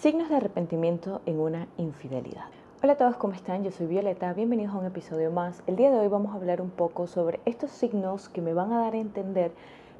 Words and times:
Signos 0.00 0.30
de 0.30 0.36
arrepentimiento 0.36 1.20
en 1.26 1.40
una 1.40 1.68
infidelidad. 1.76 2.46
Hola 2.82 2.94
a 2.94 2.96
todos, 2.96 3.18
¿cómo 3.18 3.34
están? 3.34 3.64
Yo 3.64 3.70
soy 3.70 3.86
Violeta, 3.86 4.32
bienvenidos 4.32 4.74
a 4.74 4.78
un 4.78 4.86
episodio 4.86 5.30
más. 5.30 5.62
El 5.66 5.76
día 5.76 5.90
de 5.90 5.98
hoy 5.98 6.08
vamos 6.08 6.32
a 6.32 6.36
hablar 6.36 6.62
un 6.62 6.70
poco 6.70 7.06
sobre 7.06 7.38
estos 7.44 7.70
signos 7.70 8.30
que 8.30 8.40
me 8.40 8.54
van 8.54 8.72
a 8.72 8.80
dar 8.80 8.94
a 8.94 8.98
entender 8.98 9.52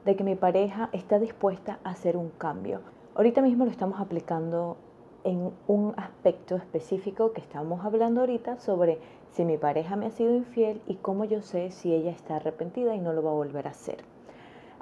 de 0.06 0.16
que 0.16 0.24
mi 0.24 0.36
pareja 0.36 0.88
está 0.94 1.18
dispuesta 1.18 1.80
a 1.84 1.90
hacer 1.90 2.16
un 2.16 2.30
cambio. 2.30 2.80
Ahorita 3.14 3.42
mismo 3.42 3.66
lo 3.66 3.70
estamos 3.70 4.00
aplicando 4.00 4.78
en 5.22 5.52
un 5.66 5.92
aspecto 5.98 6.56
específico 6.56 7.34
que 7.34 7.42
estamos 7.42 7.84
hablando 7.84 8.22
ahorita 8.22 8.56
sobre 8.56 9.00
si 9.32 9.44
mi 9.44 9.58
pareja 9.58 9.96
me 9.96 10.06
ha 10.06 10.10
sido 10.12 10.34
infiel 10.34 10.80
y 10.86 10.94
cómo 10.94 11.26
yo 11.26 11.42
sé 11.42 11.72
si 11.72 11.92
ella 11.92 12.12
está 12.12 12.36
arrepentida 12.36 12.94
y 12.94 13.00
no 13.00 13.12
lo 13.12 13.22
va 13.22 13.32
a 13.32 13.34
volver 13.34 13.66
a 13.66 13.72
hacer. 13.72 13.98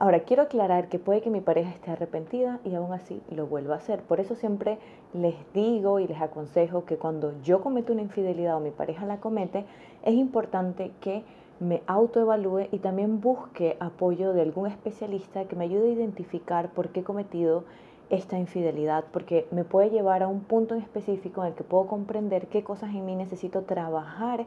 Ahora, 0.00 0.20
quiero 0.20 0.44
aclarar 0.44 0.88
que 0.88 1.00
puede 1.00 1.22
que 1.22 1.30
mi 1.30 1.40
pareja 1.40 1.70
esté 1.70 1.90
arrepentida 1.90 2.60
y 2.64 2.72
aún 2.76 2.92
así 2.92 3.20
lo 3.30 3.48
vuelva 3.48 3.74
a 3.74 3.78
hacer. 3.78 4.00
Por 4.02 4.20
eso 4.20 4.36
siempre 4.36 4.78
les 5.12 5.34
digo 5.52 5.98
y 5.98 6.06
les 6.06 6.20
aconsejo 6.20 6.84
que 6.84 6.98
cuando 6.98 7.34
yo 7.42 7.60
cometo 7.60 7.92
una 7.92 8.02
infidelidad 8.02 8.56
o 8.56 8.60
mi 8.60 8.70
pareja 8.70 9.06
la 9.06 9.18
comete, 9.18 9.64
es 10.04 10.14
importante 10.14 10.92
que 11.00 11.24
me 11.58 11.82
autoevalúe 11.88 12.68
y 12.70 12.78
también 12.78 13.20
busque 13.20 13.76
apoyo 13.80 14.32
de 14.32 14.42
algún 14.42 14.68
especialista 14.68 15.46
que 15.46 15.56
me 15.56 15.64
ayude 15.64 15.88
a 15.88 15.94
identificar 15.94 16.70
por 16.70 16.90
qué 16.90 17.00
he 17.00 17.04
cometido 17.04 17.64
esta 18.08 18.38
infidelidad, 18.38 19.04
porque 19.12 19.48
me 19.50 19.64
puede 19.64 19.90
llevar 19.90 20.22
a 20.22 20.28
un 20.28 20.42
punto 20.42 20.76
en 20.76 20.80
específico 20.80 21.42
en 21.42 21.48
el 21.48 21.54
que 21.54 21.64
puedo 21.64 21.88
comprender 21.88 22.46
qué 22.46 22.62
cosas 22.62 22.90
en 22.94 23.04
mí 23.04 23.16
necesito 23.16 23.62
trabajar 23.62 24.46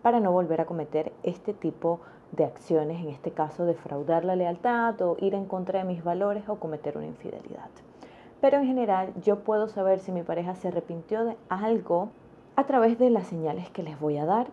para 0.00 0.20
no 0.20 0.30
volver 0.30 0.60
a 0.60 0.66
cometer 0.66 1.12
este 1.24 1.52
tipo 1.54 1.98
de 1.98 2.02
acciones, 2.40 3.00
en 3.00 3.08
este 3.08 3.30
caso 3.30 3.64
defraudar 3.64 4.24
la 4.24 4.36
lealtad 4.36 5.00
o 5.02 5.16
ir 5.20 5.34
en 5.34 5.44
contra 5.44 5.80
de 5.80 5.84
mis 5.84 6.02
valores 6.02 6.48
o 6.48 6.56
cometer 6.56 6.96
una 6.96 7.06
infidelidad. 7.06 7.70
Pero 8.40 8.58
en 8.58 8.66
general 8.66 9.12
yo 9.22 9.40
puedo 9.40 9.68
saber 9.68 10.00
si 10.00 10.10
mi 10.10 10.22
pareja 10.22 10.54
se 10.54 10.68
arrepintió 10.68 11.24
de 11.24 11.36
algo 11.48 12.08
a 12.56 12.64
través 12.64 12.98
de 12.98 13.10
las 13.10 13.26
señales 13.26 13.70
que 13.70 13.82
les 13.82 13.98
voy 14.00 14.18
a 14.18 14.24
dar 14.24 14.48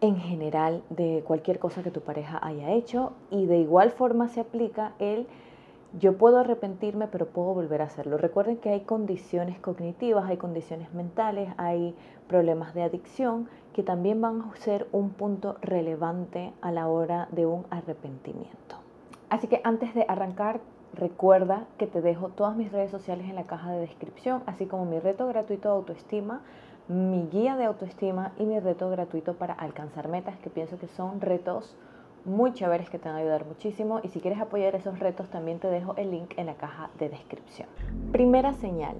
en 0.00 0.16
general 0.16 0.82
de 0.90 1.24
cualquier 1.26 1.58
cosa 1.58 1.82
que 1.82 1.90
tu 1.90 2.00
pareja 2.00 2.38
haya 2.42 2.72
hecho 2.72 3.12
y 3.30 3.46
de 3.46 3.58
igual 3.58 3.90
forma 3.90 4.28
se 4.28 4.40
aplica 4.40 4.92
el 4.98 5.26
yo 5.98 6.18
puedo 6.18 6.38
arrepentirme, 6.38 7.06
pero 7.06 7.26
puedo 7.26 7.54
volver 7.54 7.82
a 7.82 7.84
hacerlo. 7.84 8.18
Recuerden 8.18 8.56
que 8.56 8.70
hay 8.70 8.80
condiciones 8.80 9.58
cognitivas, 9.60 10.28
hay 10.28 10.36
condiciones 10.36 10.92
mentales, 10.92 11.52
hay 11.56 11.94
problemas 12.28 12.74
de 12.74 12.82
adicción 12.82 13.48
que 13.72 13.82
también 13.82 14.20
van 14.20 14.42
a 14.42 14.56
ser 14.56 14.88
un 14.92 15.10
punto 15.10 15.56
relevante 15.62 16.52
a 16.62 16.72
la 16.72 16.88
hora 16.88 17.28
de 17.30 17.46
un 17.46 17.64
arrepentimiento. 17.70 18.76
Así 19.30 19.46
que 19.46 19.60
antes 19.64 19.94
de 19.94 20.04
arrancar, 20.08 20.60
recuerda 20.94 21.66
que 21.78 21.86
te 21.86 22.00
dejo 22.00 22.28
todas 22.28 22.56
mis 22.56 22.72
redes 22.72 22.90
sociales 22.90 23.28
en 23.28 23.36
la 23.36 23.44
caja 23.44 23.72
de 23.72 23.80
descripción, 23.80 24.42
así 24.46 24.66
como 24.66 24.84
mi 24.84 24.98
reto 24.98 25.26
gratuito 25.26 25.68
de 25.68 25.74
autoestima, 25.74 26.42
mi 26.88 27.28
guía 27.28 27.56
de 27.56 27.64
autoestima 27.64 28.32
y 28.38 28.44
mi 28.44 28.60
reto 28.60 28.90
gratuito 28.90 29.34
para 29.34 29.54
alcanzar 29.54 30.08
metas, 30.08 30.38
que 30.38 30.50
pienso 30.50 30.78
que 30.78 30.88
son 30.88 31.20
retos 31.20 31.76
muy 32.24 32.52
chéveres 32.52 32.88
que 32.90 32.98
te 32.98 33.08
van 33.08 33.16
a 33.16 33.20
ayudar 33.20 33.46
muchísimo 33.46 34.00
y 34.02 34.08
si 34.08 34.20
quieres 34.20 34.40
apoyar 34.40 34.74
esos 34.74 34.98
retos 34.98 35.28
también 35.28 35.58
te 35.58 35.68
dejo 35.68 35.94
el 35.96 36.10
link 36.10 36.32
en 36.36 36.46
la 36.46 36.54
caja 36.54 36.90
de 36.98 37.08
descripción. 37.08 37.68
Primera 38.12 38.52
señal, 38.54 38.96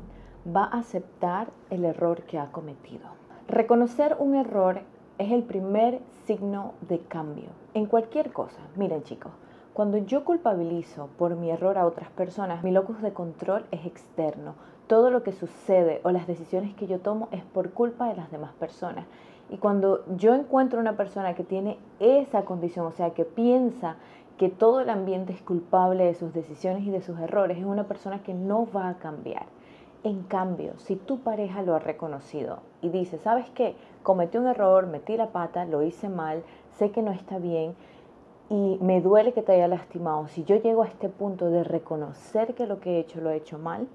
va 0.47 0.64
a 0.64 0.78
aceptar 0.78 1.48
el 1.70 1.84
error 1.84 2.22
que 2.22 2.39
ha 2.39 2.52
cometido. 2.52 3.08
Reconocer 3.48 4.17
un 4.19 4.34
error 4.34 4.83
es 5.19 5.33
el 5.33 5.42
primer 5.42 6.00
signo 6.27 6.75
de 6.89 6.98
cambio 7.00 7.48
en 7.72 7.86
cualquier 7.86 8.33
cosa. 8.33 8.61
Miren 8.77 9.02
chicos, 9.05 9.33
cuando 9.72 9.98
yo 9.98 10.25
culpabilizo 10.25 11.08
por 11.19 11.34
mi 11.36 11.50
error 11.50 11.78
a 11.78 11.86
otras 11.86 12.11
personas, 12.11 12.62
mi 12.62 12.70
locus 12.70 13.00
de 13.02 13.12
control 13.12 13.64
es 13.70 13.86
externo. 13.86 14.55
Todo 14.86 15.11
lo 15.11 15.22
que 15.22 15.33
sucede 15.33 16.00
o 16.05 16.11
las 16.11 16.27
decisiones 16.27 16.75
que 16.75 16.86
yo 16.86 17.00
tomo 17.00 17.28
es 17.33 17.42
por 17.42 17.70
culpa 17.72 18.08
de 18.08 18.17
las 18.17 18.30
demás 18.30 18.52
personas. 18.55 19.06
Y 19.50 19.58
cuando 19.58 20.05
yo 20.16 20.34
encuentro 20.34 20.80
una 20.80 20.96
persona 20.96 21.34
que 21.34 21.44
tiene 21.44 21.78
esa 22.00 22.44
condición, 22.44 22.86
o 22.86 22.92
sea, 22.92 23.10
que 23.10 23.24
piensa 23.24 23.96
que 24.38 24.48
todo 24.48 24.80
el 24.80 24.90
ambiente 24.90 25.32
es 25.32 25.42
culpable 25.42 26.05
de 26.05 26.14
sus 26.14 26.32
decisiones 26.32 26.84
y 26.84 26.90
de 26.90 27.02
sus 27.02 27.18
errores, 27.20 27.58
es 27.58 27.64
una 27.64 27.84
persona 27.84 28.22
que 28.22 28.34
no 28.34 28.66
va 28.74 28.88
a 28.88 28.98
cambiar. 28.98 29.46
En 30.02 30.22
cambio, 30.22 30.72
si 30.78 30.96
tu 30.96 31.20
pareja 31.20 31.62
lo 31.62 31.74
ha 31.74 31.78
reconocido 31.78 32.58
y 32.82 32.90
dice, 32.90 33.18
¿sabes 33.18 33.48
qué? 33.50 33.74
Cometí 34.02 34.36
un 34.36 34.46
error, 34.46 34.86
metí 34.86 35.16
la 35.16 35.28
pata, 35.28 35.64
lo 35.64 35.82
hice 35.82 36.08
mal, 36.08 36.42
sé 36.72 36.90
que 36.90 37.00
no 37.00 37.12
está 37.12 37.38
bien 37.38 37.74
y 38.50 38.78
me 38.82 39.00
duele 39.00 39.32
que 39.32 39.42
te 39.42 39.52
haya 39.52 39.68
lastimado. 39.68 40.26
Si 40.28 40.44
yo 40.44 40.56
llego 40.56 40.82
a 40.82 40.88
este 40.88 41.08
punto 41.08 41.46
de 41.46 41.64
reconocer 41.64 42.55
que 42.55 42.66
lo 42.66 42.80
que 42.80 42.96
he 42.96 42.98
hecho 42.98 43.20
lo 43.20 43.30
he 43.30 43.36
hecho 43.36 43.58
mal, 43.58 43.88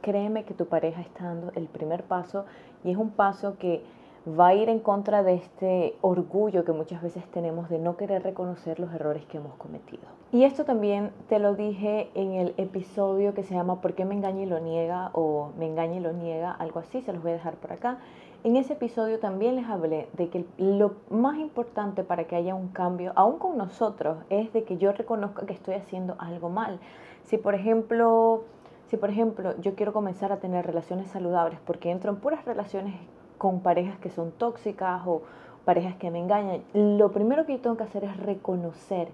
créeme 0.00 0.44
que 0.44 0.54
tu 0.54 0.66
pareja 0.66 1.02
está 1.02 1.24
dando 1.24 1.52
el 1.54 1.66
primer 1.66 2.04
paso 2.04 2.46
y 2.84 2.92
es 2.92 2.96
un 2.96 3.10
paso 3.10 3.58
que 3.58 3.84
va 4.26 4.48
a 4.48 4.54
ir 4.54 4.68
en 4.68 4.80
contra 4.80 5.22
de 5.22 5.34
este 5.34 5.96
orgullo 6.00 6.64
que 6.64 6.72
muchas 6.72 7.00
veces 7.00 7.24
tenemos 7.30 7.68
de 7.68 7.78
no 7.78 7.96
querer 7.96 8.24
reconocer 8.24 8.80
los 8.80 8.92
errores 8.92 9.24
que 9.26 9.36
hemos 9.36 9.54
cometido. 9.54 10.02
Y 10.32 10.42
esto 10.42 10.64
también 10.64 11.12
te 11.28 11.38
lo 11.38 11.54
dije 11.54 12.10
en 12.14 12.32
el 12.32 12.54
episodio 12.56 13.34
que 13.34 13.44
se 13.44 13.54
llama 13.54 13.80
¿Por 13.80 13.94
qué 13.94 14.04
me 14.04 14.14
engaña 14.14 14.42
y 14.42 14.46
lo 14.46 14.58
niega? 14.58 15.10
o 15.12 15.50
me 15.56 15.66
engaña 15.66 15.96
y 15.96 16.00
lo 16.00 16.12
niega, 16.12 16.50
algo 16.50 16.80
así, 16.80 17.02
se 17.02 17.12
los 17.12 17.22
voy 17.22 17.32
a 17.32 17.34
dejar 17.34 17.54
por 17.54 17.72
acá. 17.72 17.98
En 18.42 18.56
ese 18.56 18.74
episodio 18.74 19.18
también 19.20 19.56
les 19.56 19.66
hablé 19.66 20.08
de 20.12 20.28
que 20.28 20.44
lo 20.58 20.96
más 21.08 21.38
importante 21.38 22.02
para 22.02 22.24
que 22.24 22.36
haya 22.36 22.54
un 22.54 22.68
cambio, 22.68 23.12
aún 23.14 23.38
con 23.38 23.56
nosotros, 23.56 24.18
es 24.28 24.52
de 24.52 24.64
que 24.64 24.76
yo 24.76 24.92
reconozca 24.92 25.46
que 25.46 25.52
estoy 25.52 25.74
haciendo 25.74 26.16
algo 26.18 26.48
mal. 26.48 26.80
Si 27.24 27.38
por 27.38 27.54
ejemplo, 27.54 28.44
si 28.88 28.96
por 28.96 29.10
ejemplo 29.10 29.54
yo 29.60 29.74
quiero 29.74 29.92
comenzar 29.92 30.32
a 30.32 30.38
tener 30.38 30.66
relaciones 30.66 31.08
saludables 31.08 31.60
porque 31.64 31.90
entro 31.90 32.10
en 32.10 32.18
puras 32.18 32.44
relaciones 32.44 32.94
con 33.38 33.60
parejas 33.60 33.98
que 33.98 34.10
son 34.10 34.32
tóxicas 34.32 35.02
o 35.06 35.22
parejas 35.64 35.96
que 35.96 36.10
me 36.10 36.18
engañan, 36.18 36.62
lo 36.72 37.12
primero 37.12 37.44
que 37.44 37.54
yo 37.54 37.60
tengo 37.60 37.76
que 37.76 37.84
hacer 37.84 38.04
es 38.04 38.16
reconocer 38.18 39.08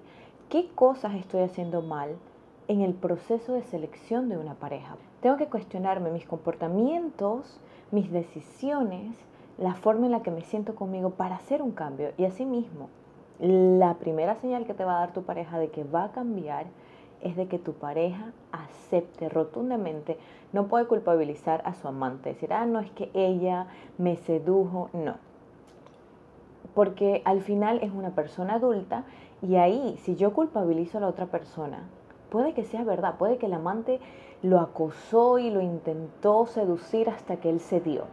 qué 0.49 0.69
cosas 0.75 1.15
estoy 1.15 1.43
haciendo 1.43 1.83
mal 1.83 2.16
en 2.69 2.81
el 2.83 2.94
proceso 2.94 3.55
de 3.55 3.62
selección 3.62 4.28
de 4.28 4.38
una 4.38 4.55
pareja. 4.55 4.97
Tengo 5.21 5.37
que 5.37 5.47
cuestionarme 5.47 6.10
mis 6.10 6.27
comportamientos, 6.27 7.60
mis 7.91 8.10
decisiones, 8.10 9.16
la 9.59 9.75
forma 9.75 10.06
en 10.06 10.12
la 10.12 10.22
que 10.22 10.31
me 10.31 10.43
siento 10.43 10.75
conmigo 10.75 11.10
para 11.10 11.37
hacer 11.37 11.62
un 11.62 11.72
cambio. 11.72 12.10
Y 12.16 12.25
asimismo, 12.25 12.89
la 13.39 13.94
primera 13.94 14.37
señal 14.37 14.66
que 14.66 14.75
te 14.75 14.84
va 14.84 14.97
a 14.97 15.00
dar 15.00 15.12
tu 15.12 15.22
pareja 15.22 15.59
de 15.59 15.71
que 15.71 15.84
va 15.84 16.04
a 16.04 16.12
cambiar 16.12 16.66
es 17.22 17.37
de 17.37 17.47
que 17.47 17.59
tu 17.59 17.72
pareja 17.72 18.33
acepte 18.53 19.28
rotundamente, 19.28 20.19
no 20.53 20.66
puede 20.66 20.87
culpabilizar 20.87 21.62
a 21.65 21.75
su 21.75 21.88
amante, 21.88 22.31
decir, 22.31 22.53
ah, 22.53 22.66
no 22.66 22.81
es 22.81 22.91
que 22.91 23.10
ella 23.15 23.66
me 23.99 24.16
sedujo, 24.16 24.91
no. 24.93 25.16
Porque 26.75 27.22
al 27.25 27.41
final 27.41 27.81
es 27.83 27.93
una 27.93 28.10
persona 28.10 28.55
adulta 28.55 29.05
y 29.43 29.56
ahí, 29.56 29.97
si 30.03 30.16
yo 30.16 30.33
culpabilizo 30.33 30.99
a 30.99 31.03
la 31.03 31.09
otra 31.09 31.27
persona, 31.27 31.88
puede 32.31 32.55
que 32.55 32.65
sea 32.65 32.84
verdad, 32.84 33.16
puede 33.19 33.39
que 33.39 33.47
el 33.47 33.54
amante 33.54 34.00
lo 34.43 34.60
acosó 34.60 35.39
y 35.39 35.50
lo 35.50 35.60
intentó 35.60 36.47
seducir 36.47 37.09
hasta 37.09 37.37
que 37.37 37.50
él 37.50 37.60
cedió. 37.60 38.04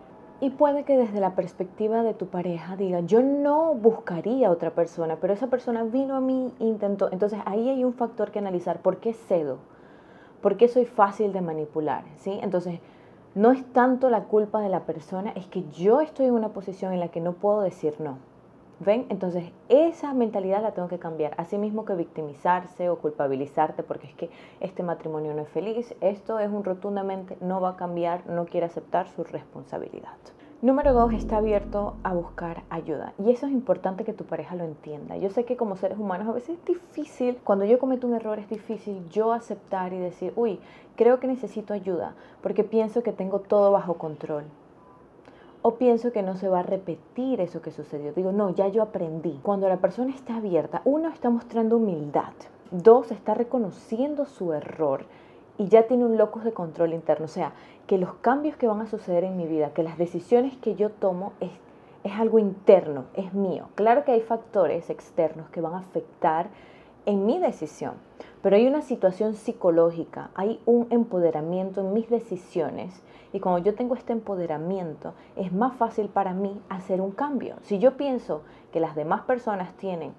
Y 0.41 0.51
puede 0.51 0.85
que 0.85 0.97
desde 0.97 1.19
la 1.19 1.35
perspectiva 1.35 2.01
de 2.01 2.13
tu 2.13 2.27
pareja 2.27 2.77
diga, 2.77 3.01
yo 3.01 3.21
no 3.21 3.73
buscaría 3.73 4.49
otra 4.49 4.71
persona, 4.71 5.17
pero 5.19 5.33
esa 5.33 5.47
persona 5.47 5.83
vino 5.83 6.15
a 6.15 6.21
mí 6.21 6.53
intentó. 6.59 7.09
Entonces 7.11 7.39
ahí 7.45 7.67
hay 7.67 7.83
un 7.83 7.93
factor 7.93 8.31
que 8.31 8.39
analizar. 8.39 8.81
¿Por 8.81 8.97
qué 8.97 9.13
cedo? 9.13 9.57
¿Por 10.41 10.55
qué 10.55 10.69
soy 10.69 10.85
fácil 10.85 11.33
de 11.33 11.41
manipular? 11.41 12.05
¿Sí? 12.15 12.39
Entonces, 12.41 12.79
no 13.35 13.51
es 13.51 13.65
tanto 13.73 14.09
la 14.09 14.23
culpa 14.23 14.61
de 14.61 14.69
la 14.69 14.85
persona, 14.85 15.31
es 15.31 15.45
que 15.47 15.69
yo 15.71 15.99
estoy 15.99 16.27
en 16.27 16.33
una 16.33 16.49
posición 16.49 16.93
en 16.93 17.01
la 17.01 17.09
que 17.09 17.19
no 17.19 17.33
puedo 17.33 17.61
decir 17.61 17.95
no. 17.99 18.17
¿Ven? 18.81 19.07
Entonces, 19.09 19.51
esa 19.67 20.13
mentalidad 20.13 20.61
la 20.61 20.71
tengo 20.71 20.87
que 20.87 20.99
cambiar. 20.99 21.33
Así 21.35 21.57
mismo 21.57 21.83
que 21.83 21.95
victimizarse 21.95 22.89
o 22.89 22.97
culpabilizarte 22.97 23.83
porque 23.83 24.07
es 24.07 24.13
que 24.13 24.29
este 24.61 24.83
matrimonio 24.83 25.33
no 25.33 25.41
es 25.41 25.49
feliz, 25.49 25.93
esto 25.99 26.39
es 26.39 26.49
un 26.49 26.63
rotundamente 26.63 27.37
no 27.41 27.59
va 27.59 27.71
a 27.71 27.75
cambiar, 27.75 28.25
no 28.27 28.45
quiere 28.45 28.67
aceptar 28.67 29.09
su 29.09 29.25
responsabilidad. 29.25 30.15
Número 30.61 30.93
dos, 30.93 31.13
está 31.13 31.37
abierto 31.37 31.95
a 32.03 32.13
buscar 32.13 32.63
ayuda. 32.69 33.13
Y 33.17 33.31
eso 33.31 33.47
es 33.47 33.51
importante 33.51 34.05
que 34.05 34.13
tu 34.13 34.23
pareja 34.23 34.55
lo 34.55 34.63
entienda. 34.63 35.17
Yo 35.17 35.29
sé 35.29 35.43
que 35.43 35.57
como 35.57 35.75
seres 35.75 35.97
humanos 35.97 36.29
a 36.29 36.33
veces 36.33 36.57
es 36.57 36.65
difícil, 36.65 37.37
cuando 37.43 37.65
yo 37.65 37.79
cometo 37.79 38.07
un 38.07 38.15
error 38.15 38.39
es 38.39 38.49
difícil 38.49 39.07
yo 39.09 39.33
aceptar 39.33 39.91
y 39.91 39.99
decir, 39.99 40.31
uy, 40.37 40.59
creo 40.95 41.19
que 41.19 41.27
necesito 41.27 41.73
ayuda 41.73 42.13
porque 42.41 42.63
pienso 42.63 43.03
que 43.03 43.11
tengo 43.11 43.39
todo 43.39 43.71
bajo 43.71 43.95
control 43.95 44.45
o 45.61 45.75
pienso 45.75 46.11
que 46.11 46.23
no 46.23 46.35
se 46.35 46.47
va 46.47 46.59
a 46.59 46.63
repetir 46.63 47.41
eso 47.41 47.61
que 47.61 47.71
sucedió. 47.71 48.13
Digo, 48.13 48.31
no, 48.31 48.49
ya 48.51 48.67
yo 48.67 48.81
aprendí. 48.81 49.39
Cuando 49.43 49.67
la 49.67 49.77
persona 49.77 50.13
está 50.13 50.37
abierta, 50.37 50.81
uno 50.85 51.09
está 51.09 51.29
mostrando 51.29 51.77
humildad, 51.77 52.33
dos 52.71 53.11
está 53.11 53.33
reconociendo 53.33 54.25
su 54.25 54.53
error 54.53 55.05
y 55.57 55.67
ya 55.67 55.83
tiene 55.83 56.05
un 56.05 56.17
locus 56.17 56.45
de 56.45 56.53
control 56.53 56.93
interno. 56.93 57.25
O 57.25 57.29
sea, 57.29 57.51
que 57.87 57.97
los 57.97 58.13
cambios 58.15 58.55
que 58.55 58.67
van 58.67 58.81
a 58.81 58.87
suceder 58.87 59.23
en 59.25 59.35
mi 59.35 59.47
vida, 59.47 59.73
que 59.73 59.83
las 59.83 59.97
decisiones 59.97 60.55
que 60.57 60.75
yo 60.75 60.89
tomo 60.89 61.33
es, 61.41 61.51
es 62.03 62.13
algo 62.13 62.39
interno, 62.39 63.05
es 63.13 63.33
mío. 63.33 63.67
Claro 63.75 64.05
que 64.05 64.13
hay 64.13 64.21
factores 64.21 64.89
externos 64.89 65.49
que 65.49 65.59
van 65.59 65.73
a 65.73 65.79
afectar 65.79 66.47
en 67.09 67.25
mi 67.25 67.39
decisión, 67.39 67.93
pero 68.43 68.55
hay 68.55 68.67
una 68.67 68.83
situación 68.83 69.33
psicológica, 69.33 70.29
hay 70.35 70.59
un 70.67 70.85
empoderamiento 70.91 71.81
en 71.81 71.91
mis 71.91 72.07
decisiones 72.07 73.01
y 73.33 73.39
cuando 73.39 73.65
yo 73.65 73.73
tengo 73.73 73.95
este 73.95 74.13
empoderamiento 74.13 75.15
es 75.35 75.51
más 75.51 75.75
fácil 75.75 76.07
para 76.07 76.33
mí 76.33 76.61
hacer 76.69 77.01
un 77.01 77.09
cambio. 77.09 77.55
Si 77.63 77.79
yo 77.79 77.97
pienso 77.97 78.43
que 78.71 78.79
las 78.79 78.95
demás 78.95 79.21
personas 79.21 79.73
tienen 79.73 80.13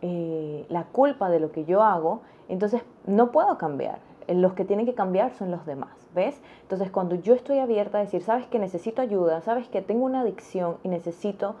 eh, 0.00 0.66
la 0.68 0.82
culpa 0.84 1.30
de 1.30 1.38
lo 1.38 1.52
que 1.52 1.64
yo 1.64 1.84
hago, 1.84 2.22
entonces 2.48 2.82
no 3.06 3.30
puedo 3.30 3.56
cambiar. 3.56 4.00
Los 4.26 4.54
que 4.54 4.64
tienen 4.64 4.86
que 4.86 4.94
cambiar 4.94 5.32
son 5.34 5.52
los 5.52 5.64
demás, 5.64 5.92
¿ves? 6.12 6.40
Entonces 6.62 6.90
cuando 6.90 7.14
yo 7.14 7.34
estoy 7.34 7.60
abierta 7.60 7.98
a 7.98 8.00
decir, 8.00 8.22
sabes 8.22 8.46
que 8.46 8.58
necesito 8.58 9.00
ayuda, 9.00 9.42
sabes 9.42 9.68
que 9.68 9.80
tengo 9.80 10.04
una 10.04 10.22
adicción 10.22 10.78
y 10.82 10.88
necesito 10.88 11.54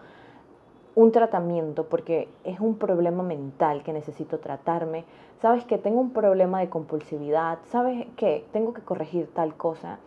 un 0.94 1.12
tratamiento 1.12 1.86
porque 1.88 2.28
es 2.44 2.60
un 2.60 2.76
problema 2.76 3.22
mental 3.22 3.82
que 3.82 3.92
necesito 3.92 4.38
tratarme, 4.38 5.04
sabes 5.40 5.64
que 5.64 5.78
tengo 5.78 6.00
un 6.00 6.12
problema 6.12 6.60
de 6.60 6.68
compulsividad, 6.68 7.58
sabes 7.70 8.06
que 8.16 8.44
tengo 8.52 8.74
que 8.74 8.82
corregir 8.82 9.28
tal 9.32 9.54
cosa 9.54 9.98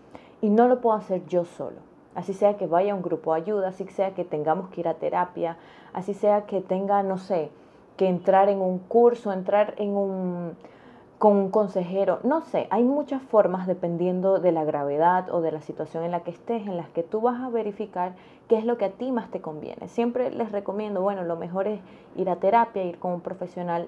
y 0.41 0.49
no 0.49 0.67
lo 0.67 0.81
puedo 0.81 0.95
hacer 0.95 1.25
yo 1.25 1.45
solo. 1.45 1.77
Así 2.13 2.33
sea 2.33 2.55
que 2.55 2.67
vaya 2.67 2.93
a 2.93 2.95
un 2.95 3.01
grupo 3.01 3.33
de 3.33 3.41
ayuda, 3.41 3.69
así 3.69 3.85
sea 3.87 4.13
que 4.13 4.23
tengamos 4.23 4.69
que 4.69 4.81
ir 4.81 4.87
a 4.87 4.93
terapia, 4.93 5.57
así 5.91 6.13
sea 6.13 6.45
que 6.45 6.61
tenga, 6.61 7.03
no 7.03 7.17
sé, 7.17 7.49
que 7.97 8.07
entrar 8.07 8.47
en 8.49 8.61
un 8.61 8.79
curso, 8.79 9.33
entrar 9.33 9.73
en 9.77 9.97
un 9.97 10.55
con 11.17 11.37
un 11.37 11.49
consejero, 11.49 12.19
no 12.23 12.41
sé, 12.41 12.67
hay 12.71 12.83
muchas 12.83 13.21
formas 13.21 13.67
dependiendo 13.67 14.39
de 14.39 14.51
la 14.51 14.65
gravedad 14.65 15.29
o 15.33 15.41
de 15.41 15.51
la 15.51 15.61
situación 15.61 16.03
en 16.03 16.11
la 16.11 16.21
que 16.21 16.31
estés, 16.31 16.67
en 16.67 16.75
las 16.75 16.89
que 16.89 17.03
tú 17.03 17.21
vas 17.21 17.41
a 17.41 17.49
verificar 17.49 18.15
qué 18.49 18.57
es 18.57 18.65
lo 18.65 18.77
que 18.77 18.85
a 18.85 18.91
ti 18.91 19.11
más 19.11 19.31
te 19.31 19.39
conviene. 19.39 19.87
Siempre 19.87 20.29
les 20.29 20.51
recomiendo, 20.51 21.01
bueno, 21.01 21.23
lo 21.23 21.37
mejor 21.37 21.67
es 21.67 21.79
ir 22.15 22.29
a 22.29 22.35
terapia, 22.35 22.83
ir 22.83 22.99
con 22.99 23.13
un 23.13 23.21
profesional 23.21 23.87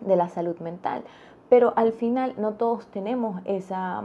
de 0.00 0.16
la 0.16 0.28
salud 0.28 0.58
mental, 0.60 1.02
pero 1.48 1.72
al 1.76 1.92
final 1.92 2.34
no 2.36 2.52
todos 2.52 2.86
tenemos 2.88 3.40
esa 3.46 4.02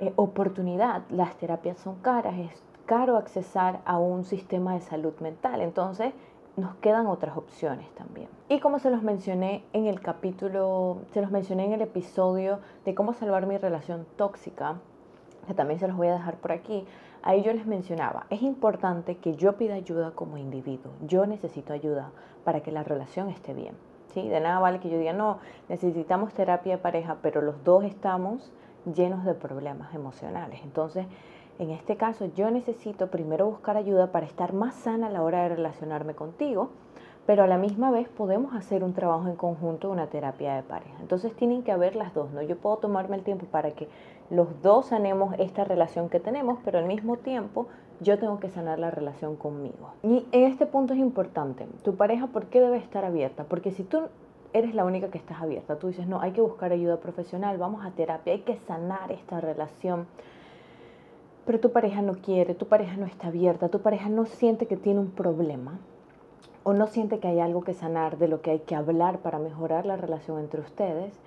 eh, 0.00 0.12
oportunidad. 0.16 1.02
Las 1.10 1.34
terapias 1.36 1.78
son 1.78 1.96
caras, 1.96 2.34
es 2.38 2.62
caro 2.84 3.16
accesar 3.16 3.80
a 3.84 3.98
un 3.98 4.24
sistema 4.24 4.74
de 4.74 4.80
salud 4.80 5.14
mental, 5.20 5.60
entonces 5.60 6.12
nos 6.56 6.74
quedan 6.76 7.06
otras 7.06 7.36
opciones 7.36 7.88
también. 7.94 8.28
Y 8.48 8.60
como 8.60 8.78
se 8.78 8.90
los 8.90 9.02
mencioné 9.02 9.64
en 9.72 9.86
el 9.86 10.00
capítulo, 10.00 10.98
se 11.12 11.20
los 11.20 11.30
mencioné 11.30 11.64
en 11.66 11.72
el 11.72 11.82
episodio 11.82 12.58
de 12.84 12.94
cómo 12.94 13.12
salvar 13.14 13.46
mi 13.46 13.56
relación 13.56 14.06
tóxica, 14.16 14.76
que 15.46 15.54
también 15.54 15.80
se 15.80 15.88
los 15.88 15.96
voy 15.96 16.08
a 16.08 16.14
dejar 16.14 16.36
por 16.36 16.52
aquí, 16.52 16.84
ahí 17.22 17.42
yo 17.42 17.52
les 17.52 17.66
mencionaba, 17.66 18.26
es 18.30 18.42
importante 18.42 19.16
que 19.16 19.36
yo 19.36 19.56
pida 19.56 19.74
ayuda 19.74 20.12
como 20.12 20.38
individuo, 20.38 20.92
yo 21.06 21.26
necesito 21.26 21.72
ayuda 21.72 22.10
para 22.44 22.60
que 22.60 22.72
la 22.72 22.82
relación 22.82 23.28
esté 23.28 23.54
bien. 23.54 23.74
¿sí? 24.12 24.28
De 24.28 24.40
nada 24.40 24.58
vale 24.58 24.80
que 24.80 24.90
yo 24.90 24.98
diga, 24.98 25.12
no, 25.12 25.38
necesitamos 25.68 26.32
terapia 26.34 26.76
de 26.76 26.82
pareja, 26.82 27.18
pero 27.22 27.42
los 27.42 27.62
dos 27.64 27.84
estamos 27.84 28.52
llenos 28.94 29.24
de 29.24 29.34
problemas 29.34 29.94
emocionales. 29.94 30.60
Entonces, 30.64 31.06
en 31.60 31.72
este 31.72 31.96
caso, 31.96 32.24
yo 32.34 32.50
necesito 32.50 33.08
primero 33.08 33.44
buscar 33.44 33.76
ayuda 33.76 34.12
para 34.12 34.24
estar 34.24 34.54
más 34.54 34.74
sana 34.74 35.08
a 35.08 35.10
la 35.10 35.22
hora 35.22 35.42
de 35.42 35.50
relacionarme 35.50 36.14
contigo, 36.14 36.70
pero 37.26 37.42
a 37.42 37.46
la 37.46 37.58
misma 37.58 37.90
vez 37.90 38.08
podemos 38.08 38.54
hacer 38.54 38.82
un 38.82 38.94
trabajo 38.94 39.28
en 39.28 39.36
conjunto, 39.36 39.90
una 39.90 40.06
terapia 40.06 40.54
de 40.54 40.62
pareja. 40.62 40.96
Entonces 41.00 41.34
tienen 41.36 41.62
que 41.62 41.70
haber 41.70 41.96
las 41.96 42.14
dos, 42.14 42.30
¿no? 42.32 42.40
Yo 42.40 42.56
puedo 42.56 42.78
tomarme 42.78 43.16
el 43.16 43.24
tiempo 43.24 43.44
para 43.44 43.72
que 43.72 43.88
los 44.30 44.62
dos 44.62 44.86
sanemos 44.86 45.34
esta 45.38 45.64
relación 45.64 46.08
que 46.08 46.18
tenemos, 46.18 46.58
pero 46.64 46.78
al 46.78 46.86
mismo 46.86 47.18
tiempo 47.18 47.66
yo 48.00 48.18
tengo 48.18 48.40
que 48.40 48.48
sanar 48.48 48.78
la 48.78 48.90
relación 48.90 49.36
conmigo. 49.36 49.92
Y 50.02 50.26
en 50.32 50.44
este 50.44 50.64
punto 50.64 50.94
es 50.94 50.98
importante, 50.98 51.66
tu 51.84 51.94
pareja, 51.94 52.28
¿por 52.28 52.46
qué 52.46 52.62
debe 52.62 52.78
estar 52.78 53.04
abierta? 53.04 53.44
Porque 53.44 53.70
si 53.70 53.84
tú 53.84 54.04
eres 54.54 54.74
la 54.74 54.86
única 54.86 55.10
que 55.10 55.18
estás 55.18 55.42
abierta, 55.42 55.76
tú 55.76 55.88
dices, 55.88 56.06
no, 56.06 56.22
hay 56.22 56.32
que 56.32 56.40
buscar 56.40 56.72
ayuda 56.72 56.96
profesional, 57.00 57.58
vamos 57.58 57.84
a 57.84 57.90
terapia, 57.90 58.32
hay 58.32 58.40
que 58.40 58.56
sanar 58.56 59.12
esta 59.12 59.42
relación 59.42 60.06
pero 61.46 61.60
tu 61.60 61.72
pareja 61.72 62.02
no 62.02 62.14
quiere, 62.14 62.54
tu 62.54 62.66
pareja 62.66 62.96
no 62.96 63.06
está 63.06 63.28
abierta, 63.28 63.68
tu 63.68 63.80
pareja 63.80 64.08
no 64.08 64.26
siente 64.26 64.66
que 64.66 64.76
tiene 64.76 65.00
un 65.00 65.10
problema 65.10 65.78
o 66.62 66.72
no 66.72 66.86
siente 66.86 67.18
que 67.18 67.28
hay 67.28 67.40
algo 67.40 67.62
que 67.62 67.74
sanar, 67.74 68.18
de 68.18 68.28
lo 68.28 68.42
que 68.42 68.50
hay 68.50 68.60
que 68.60 68.74
hablar 68.74 69.18
para 69.18 69.38
mejorar 69.38 69.86
la 69.86 69.96
relación 69.96 70.38
entre 70.38 70.60
ustedes, 70.60 71.18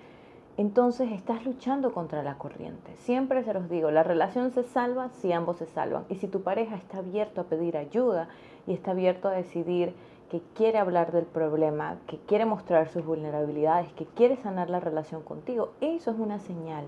entonces 0.55 1.11
estás 1.11 1.45
luchando 1.45 1.93
contra 1.93 2.21
la 2.21 2.37
corriente. 2.37 2.95
Siempre 2.97 3.43
se 3.43 3.53
los 3.53 3.69
digo, 3.69 3.89
la 3.89 4.03
relación 4.03 4.51
se 4.51 4.63
salva 4.63 5.09
si 5.09 5.31
ambos 5.31 5.57
se 5.57 5.65
salvan. 5.65 6.05
Y 6.09 6.15
si 6.15 6.27
tu 6.27 6.43
pareja 6.43 6.75
está 6.75 6.99
abierto 6.99 7.41
a 7.41 7.45
pedir 7.45 7.75
ayuda 7.75 8.27
y 8.67 8.73
está 8.73 8.91
abierto 8.91 9.27
a 9.27 9.31
decidir 9.31 9.95
que 10.29 10.41
quiere 10.53 10.77
hablar 10.77 11.11
del 11.11 11.25
problema, 11.25 11.97
que 12.05 12.17
quiere 12.19 12.45
mostrar 12.45 12.87
sus 12.89 13.03
vulnerabilidades, 13.03 13.91
que 13.93 14.05
quiere 14.05 14.35
sanar 14.37 14.69
la 14.69 14.79
relación 14.79 15.23
contigo, 15.23 15.71
eso 15.81 16.11
es 16.11 16.19
una 16.19 16.39
señal 16.39 16.85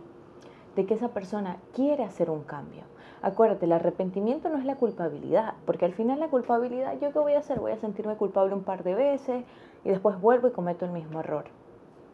de 0.76 0.86
que 0.86 0.94
esa 0.94 1.10
persona 1.10 1.58
quiere 1.74 2.04
hacer 2.04 2.30
un 2.30 2.44
cambio. 2.44 2.84
Acuérdate, 3.26 3.66
el 3.66 3.72
arrepentimiento 3.72 4.50
no 4.50 4.60
es 4.60 4.66
la 4.66 4.76
culpabilidad, 4.76 5.56
porque 5.66 5.86
al 5.86 5.94
final 5.94 6.20
la 6.20 6.28
culpabilidad, 6.28 6.94
¿yo 7.02 7.12
qué 7.12 7.18
voy 7.18 7.34
a 7.34 7.40
hacer? 7.40 7.60
Voy 7.60 7.72
a 7.72 7.78
sentirme 7.78 8.16
culpable 8.18 8.54
un 8.54 8.62
par 8.62 8.84
de 8.84 8.94
veces 8.94 9.44
y 9.84 9.90
después 9.90 10.22
vuelvo 10.22 10.48
y 10.48 10.52
cometo 10.52 10.86
el 10.86 10.92
mismo 10.92 11.22
error. 11.22 11.46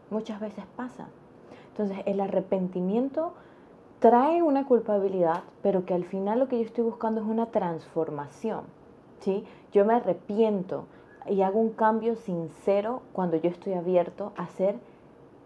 Muchas 0.10 0.40
veces 0.40 0.63
pasa. 0.78 1.10
Entonces, 1.72 1.98
el 2.06 2.22
arrepentimiento 2.22 3.34
trae 4.00 4.42
una 4.42 4.66
culpabilidad, 4.66 5.44
pero 5.62 5.84
que 5.84 5.94
al 5.94 6.06
final 6.06 6.40
lo 6.40 6.48
que 6.48 6.60
yo 6.60 6.63
estoy 6.63 6.86
buscando 6.86 7.19
es 7.19 7.28
una 7.28 7.48
transformación. 7.48 8.62
¿sí? 9.19 9.44
Yo 9.74 9.84
me 9.84 9.96
arrepiento 9.96 10.86
y 11.30 11.42
hago 11.42 11.60
un 11.60 11.72
cambio 11.72 12.16
sincero 12.16 13.02
cuando 13.12 13.36
yo 13.36 13.50
estoy 13.50 13.74
abierto 13.74 14.31
a 14.38 14.44
hacer 14.44 14.80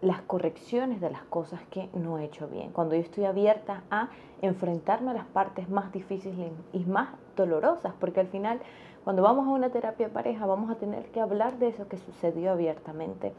las 0.02 0.20
correcciones 0.22 1.00
de 1.00 1.10
las 1.10 1.24
cosas 1.24 1.60
que 1.70 1.88
no 1.94 2.18
he 2.18 2.24
hecho 2.24 2.48
bien, 2.48 2.70
cuando 2.70 2.94
yo 2.94 3.00
estoy 3.00 3.24
abierta 3.24 3.82
a 3.90 4.10
enfrentarme 4.42 5.10
a 5.10 5.14
las 5.14 5.26
partes 5.26 5.68
más 5.68 5.92
difíciles 5.92 6.52
y 6.72 6.84
más 6.84 7.08
dolorosas, 7.34 7.94
porque 7.98 8.20
al 8.20 8.28
final 8.28 8.60
cuando 9.04 9.22
vamos 9.22 9.46
a 9.46 9.50
una 9.50 9.70
terapia 9.70 10.08
pareja 10.08 10.46
vamos 10.46 10.70
a 10.70 10.74
tener 10.74 11.06
que 11.12 11.20
hablar 11.20 11.58
de 11.58 11.68
eso 11.68 11.88
que 11.88 11.96
sucedió 11.96 12.50
abiertamente. 12.52 13.32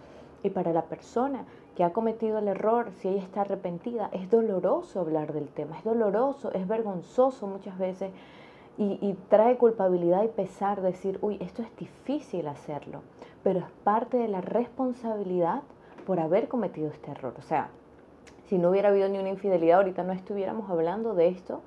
Y 0.43 0.49
para 0.49 0.71
la 0.71 0.83
persona 0.83 1.45
que 1.75 1.83
ha 1.83 1.91
cometido 1.91 2.39
el 2.39 2.47
error, 2.47 2.91
si 2.99 3.09
ella 3.09 3.21
está 3.21 3.41
arrepentida, 3.41 4.09
es 4.13 4.29
doloroso 4.29 5.01
hablar 5.01 5.33
del 5.33 5.49
tema, 5.49 5.77
es 5.77 5.83
doloroso, 5.83 6.53
es 6.53 6.67
vergonzoso 6.67 7.47
muchas 7.47 7.77
veces 7.77 8.11
y, 8.77 8.97
y 9.01 9.17
trae 9.29 9.57
culpabilidad 9.57 10.23
y 10.23 10.29
pesar 10.29 10.81
decir, 10.81 11.19
uy, 11.21 11.37
esto 11.41 11.61
es 11.63 11.75
difícil 11.75 12.47
hacerlo, 12.47 13.01
pero 13.43 13.59
es 13.59 13.69
parte 13.83 14.17
de 14.17 14.27
la 14.27 14.41
responsabilidad 14.41 15.63
por 16.07 16.21
haber 16.21 16.47
cometido 16.47 16.89
este 16.89 17.11
error. 17.11 17.33
O 17.37 17.41
sea, 17.41 17.67
si 18.45 18.57
no 18.57 18.69
hubiera 18.69 18.87
habido 18.87 19.09
ni 19.09 19.19
una 19.19 19.27
infidelidad, 19.27 19.79
ahorita 19.79 20.03
no 20.03 20.13
estuviéramos 20.13 20.69
hablando 20.69 21.13
de 21.13 21.27
esto 21.27 21.59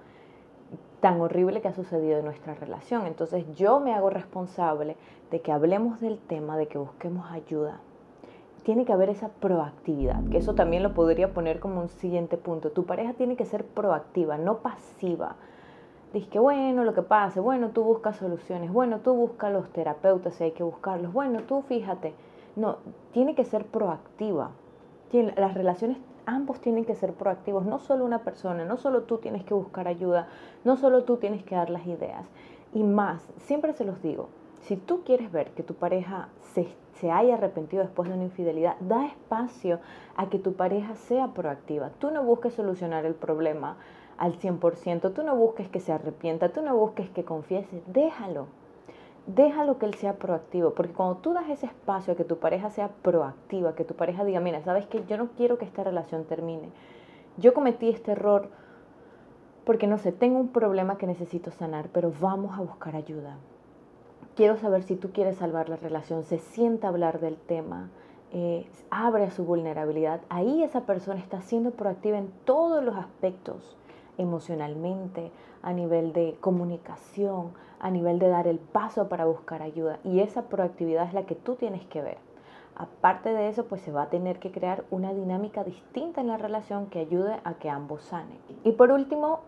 tan 1.00 1.20
horrible 1.20 1.60
que 1.60 1.68
ha 1.68 1.74
sucedido 1.74 2.18
en 2.18 2.24
nuestra 2.24 2.54
relación. 2.54 3.06
Entonces 3.06 3.44
yo 3.54 3.80
me 3.80 3.92
hago 3.92 4.08
responsable 4.08 4.96
de 5.30 5.42
que 5.42 5.52
hablemos 5.52 6.00
del 6.00 6.18
tema, 6.18 6.56
de 6.56 6.68
que 6.68 6.78
busquemos 6.78 7.30
ayuda. 7.30 7.80
Tiene 8.62 8.86
que 8.86 8.94
haber 8.94 9.10
esa 9.10 9.28
proactividad, 9.28 10.24
que 10.30 10.38
eso 10.38 10.54
también 10.54 10.82
lo 10.82 10.94
podría 10.94 11.34
poner 11.34 11.60
como 11.60 11.82
un 11.82 11.90
siguiente 11.90 12.38
punto. 12.38 12.70
Tu 12.70 12.86
pareja 12.86 13.12
tiene 13.12 13.36
que 13.36 13.44
ser 13.44 13.66
proactiva, 13.66 14.38
no 14.38 14.58
pasiva. 14.60 15.36
Dice 16.14 16.30
que 16.30 16.38
bueno, 16.38 16.84
lo 16.84 16.94
que 16.94 17.02
pase, 17.02 17.40
bueno, 17.40 17.70
tú 17.70 17.84
buscas 17.84 18.16
soluciones, 18.16 18.72
bueno, 18.72 19.00
tú 19.00 19.12
buscas 19.14 19.52
los 19.52 19.68
terapeutas 19.70 20.34
si 20.34 20.44
hay 20.44 20.52
que 20.52 20.62
buscarlos, 20.62 21.12
bueno, 21.12 21.42
tú 21.42 21.60
fíjate. 21.60 22.14
No, 22.56 22.78
tiene 23.12 23.34
que 23.34 23.44
ser 23.44 23.66
proactiva. 23.66 24.50
Las 25.12 25.54
relaciones, 25.54 25.98
ambos 26.26 26.60
tienen 26.60 26.84
que 26.84 26.94
ser 26.94 27.12
proactivos, 27.14 27.64
no 27.64 27.78
solo 27.78 28.04
una 28.04 28.22
persona, 28.22 28.64
no 28.64 28.76
solo 28.76 29.02
tú 29.02 29.18
tienes 29.18 29.44
que 29.44 29.54
buscar 29.54 29.88
ayuda, 29.88 30.28
no 30.64 30.76
solo 30.76 31.04
tú 31.04 31.16
tienes 31.16 31.42
que 31.42 31.56
dar 31.56 31.70
las 31.70 31.86
ideas. 31.86 32.26
Y 32.72 32.84
más, 32.84 33.26
siempre 33.38 33.72
se 33.72 33.84
los 33.84 34.00
digo, 34.02 34.28
si 34.62 34.76
tú 34.76 35.02
quieres 35.04 35.32
ver 35.32 35.50
que 35.52 35.62
tu 35.62 35.74
pareja 35.74 36.28
se, 36.40 36.68
se, 36.94 37.10
haya 37.10 37.34
arrepentido 37.34 37.82
después 37.82 38.08
de 38.08 38.14
una 38.14 38.24
infidelidad, 38.24 38.76
da 38.80 39.06
espacio 39.06 39.80
a 40.16 40.28
que 40.28 40.38
tu 40.38 40.54
pareja 40.54 40.94
sea 40.94 41.28
proactiva. 41.28 41.90
Tú 41.98 42.10
no 42.10 42.22
busques 42.22 42.54
solucionar 42.54 43.04
el 43.06 43.14
problema 43.14 43.76
al 44.18 44.38
100%, 44.38 45.12
tú 45.14 45.22
no 45.24 45.34
busques 45.34 45.68
que 45.68 45.80
se 45.80 45.92
arrepienta, 45.92 46.50
tú 46.50 46.62
no 46.62 46.76
busques 46.76 47.08
que 47.10 47.24
confiese, 47.24 47.82
déjalo 47.86 48.46
déjalo 49.26 49.78
que 49.78 49.86
él 49.86 49.94
sea 49.94 50.14
proactivo, 50.14 50.74
porque 50.74 50.92
cuando 50.92 51.16
tú 51.16 51.32
das 51.32 51.48
ese 51.48 51.66
espacio 51.66 52.12
a 52.12 52.16
que 52.16 52.24
tu 52.24 52.38
pareja 52.38 52.70
sea 52.70 52.88
proactiva, 52.88 53.74
que 53.74 53.84
tu 53.84 53.94
pareja 53.94 54.24
diga, 54.24 54.40
mira, 54.40 54.62
sabes 54.62 54.86
que 54.86 55.04
yo 55.06 55.16
no 55.16 55.28
quiero 55.36 55.58
que 55.58 55.64
esta 55.64 55.84
relación 55.84 56.24
termine, 56.24 56.70
yo 57.36 57.54
cometí 57.54 57.88
este 57.88 58.12
error 58.12 58.48
porque 59.64 59.86
no 59.86 59.98
sé, 59.98 60.12
tengo 60.12 60.38
un 60.38 60.48
problema 60.48 60.98
que 60.98 61.06
necesito 61.06 61.50
sanar, 61.50 61.90
pero 61.92 62.12
vamos 62.20 62.58
a 62.58 62.62
buscar 62.62 62.96
ayuda. 62.96 63.36
Quiero 64.34 64.56
saber 64.56 64.82
si 64.82 64.96
tú 64.96 65.12
quieres 65.12 65.36
salvar 65.36 65.68
la 65.68 65.76
relación, 65.76 66.24
se 66.24 66.38
sienta 66.38 66.86
a 66.86 66.90
hablar 66.90 67.20
del 67.20 67.36
tema, 67.36 67.90
eh, 68.32 68.68
abre 68.90 69.30
su 69.30 69.44
vulnerabilidad. 69.44 70.22
Ahí 70.28 70.62
esa 70.62 70.86
persona 70.86 71.20
está 71.20 71.42
siendo 71.42 71.72
proactiva 71.72 72.18
en 72.18 72.32
todos 72.44 72.82
los 72.82 72.96
aspectos, 72.96 73.76
emocionalmente, 74.20 75.30
a 75.62 75.72
nivel 75.72 76.12
de 76.12 76.36
comunicación, 76.40 77.52
a 77.80 77.90
nivel 77.90 78.18
de 78.18 78.28
dar 78.28 78.46
el 78.46 78.58
paso 78.58 79.08
para 79.08 79.24
buscar 79.24 79.62
ayuda. 79.62 79.98
Y 80.04 80.20
esa 80.20 80.42
proactividad 80.42 81.06
es 81.06 81.14
la 81.14 81.26
que 81.26 81.34
tú 81.34 81.56
tienes 81.56 81.84
que 81.86 82.02
ver. 82.02 82.18
Aparte 82.76 83.30
de 83.30 83.48
eso, 83.48 83.66
pues 83.66 83.82
se 83.82 83.92
va 83.92 84.02
a 84.02 84.10
tener 84.10 84.38
que 84.38 84.52
crear 84.52 84.84
una 84.90 85.12
dinámica 85.12 85.64
distinta 85.64 86.20
en 86.20 86.28
la 86.28 86.38
relación 86.38 86.86
que 86.86 87.00
ayude 87.00 87.38
a 87.44 87.54
que 87.54 87.68
ambos 87.68 88.02
sanen. 88.02 88.38
Y 88.64 88.72
por 88.72 88.90
último, 88.90 89.40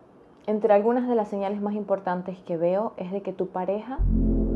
entre 0.47 0.75
algunas 0.75 1.09
de 1.09 1.15
las 1.15 1.29
señales 1.29 1.63
más 1.63 1.75
importantes 1.75 2.39
que 2.41 2.57
veo 2.57 2.93
es 2.97 3.13
de 3.13 3.23
que 3.23 3.33
tu 3.33 3.49
pareja 3.49 3.99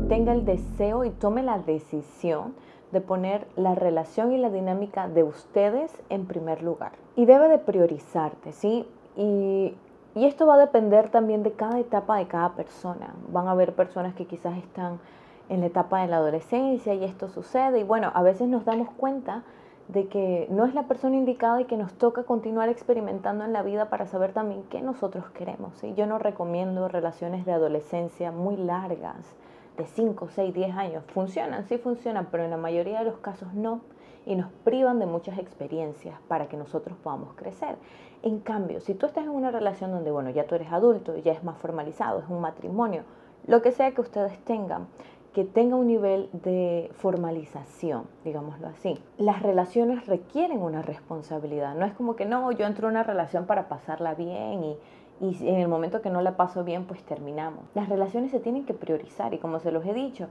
tenga 0.09 0.33
el 0.33 0.45
deseo 0.45 1.05
y 1.05 1.09
tome 1.11 1.43
la 1.43 1.59
decisión 1.59 2.53
de 2.91 3.01
poner 3.01 3.47
la 3.55 3.75
relación 3.75 4.31
y 4.31 4.37
la 4.37 4.49
dinámica 4.49 5.07
de 5.07 5.23
ustedes 5.23 5.91
en 6.09 6.25
primer 6.25 6.61
lugar. 6.61 6.93
Y 7.15 7.25
debe 7.25 7.49
de 7.49 7.57
priorizarte, 7.57 8.51
¿sí? 8.51 8.87
Y, 9.15 9.73
y 10.17 10.25
esto 10.25 10.47
va 10.47 10.55
a 10.55 10.57
depender 10.57 11.09
también 11.09 11.43
de 11.43 11.51
cada 11.51 11.79
etapa 11.79 12.17
de 12.17 12.27
cada 12.27 12.53
persona. 12.53 13.13
Van 13.29 13.47
a 13.47 13.51
haber 13.51 13.75
personas 13.75 14.15
que 14.15 14.25
quizás 14.25 14.57
están 14.57 14.99
en 15.47 15.59
la 15.59 15.67
etapa 15.67 16.01
de 16.01 16.07
la 16.07 16.17
adolescencia 16.17 16.95
y 16.95 17.03
esto 17.03 17.29
sucede. 17.29 17.81
Y 17.81 17.83
bueno, 17.83 18.11
a 18.15 18.23
veces 18.23 18.47
nos 18.47 18.65
damos 18.65 18.89
cuenta 18.97 19.43
de 19.89 20.07
que 20.07 20.47
no 20.49 20.65
es 20.65 20.73
la 20.73 20.87
persona 20.87 21.15
indicada 21.15 21.61
y 21.61 21.65
que 21.65 21.77
nos 21.77 21.93
toca 21.93 22.23
continuar 22.23 22.67
experimentando 22.67 23.45
en 23.45 23.53
la 23.53 23.61
vida 23.61 23.91
para 23.91 24.07
saber 24.07 24.33
también 24.33 24.63
qué 24.71 24.81
nosotros 24.81 25.29
queremos. 25.29 25.77
¿sí? 25.77 25.93
Yo 25.95 26.07
no 26.07 26.17
recomiendo 26.17 26.87
relaciones 26.87 27.45
de 27.45 27.53
adolescencia 27.53 28.31
muy 28.31 28.57
largas, 28.57 29.35
de 29.77 29.85
5, 29.85 30.29
6, 30.33 30.51
10 30.51 30.75
años. 30.75 31.03
Funcionan, 31.13 31.67
sí 31.67 31.77
funcionan, 31.77 32.27
pero 32.31 32.43
en 32.43 32.49
la 32.49 32.57
mayoría 32.57 32.99
de 32.99 33.05
los 33.05 33.17
casos 33.17 33.53
no 33.53 33.81
y 34.27 34.35
nos 34.35 34.51
privan 34.65 34.99
de 34.99 35.05
muchas 35.05 35.39
experiencias 35.39 36.19
para 36.27 36.47
que 36.47 36.57
nosotros 36.57 36.97
podamos 37.01 37.33
crecer. 37.35 37.77
En 38.23 38.39
cambio, 38.39 38.81
si 38.81 38.93
tú 38.93 39.05
estás 39.05 39.23
en 39.23 39.29
una 39.29 39.51
relación 39.51 39.91
donde, 39.91 40.11
bueno, 40.11 40.29
ya 40.29 40.45
tú 40.45 40.55
eres 40.55 40.71
adulto, 40.71 41.15
ya 41.17 41.31
es 41.31 41.43
más 41.45 41.57
formalizado, 41.57 42.19
es 42.19 42.25
un 42.27 42.41
matrimonio, 42.41 43.03
lo 43.47 43.61
que 43.61 43.71
sea 43.71 43.91
que 43.91 44.01
ustedes 44.01 44.37
tengan, 44.43 44.87
que 45.33 45.45
tenga 45.45 45.77
un 45.77 45.87
nivel 45.87 46.29
de 46.33 46.91
formalización, 46.95 48.03
digámoslo 48.25 48.67
así. 48.67 48.99
Las 49.17 49.41
relaciones 49.41 50.05
requieren 50.07 50.61
una 50.61 50.81
responsabilidad. 50.81 51.75
No 51.75 51.85
es 51.85 51.93
como 51.93 52.17
que 52.17 52.25
no, 52.25 52.51
yo 52.51 52.65
entro 52.65 52.87
en 52.87 52.95
una 52.95 53.03
relación 53.03 53.45
para 53.45 53.69
pasarla 53.69 54.13
bien 54.13 54.63
y, 54.63 54.77
y 55.21 55.47
en 55.47 55.59
el 55.59 55.67
momento 55.67 56.01
que 56.01 56.09
no 56.09 56.21
la 56.21 56.35
paso 56.35 56.63
bien, 56.63 56.85
pues 56.85 57.01
terminamos. 57.03 57.63
Las 57.75 57.87
relaciones 57.87 58.31
se 58.31 58.39
tienen 58.39 58.65
que 58.65 58.73
priorizar 58.73 59.33
y 59.33 59.37
como 59.37 59.59
se 59.59 59.71
los 59.71 59.85
he 59.85 59.93
dicho, 59.93 60.27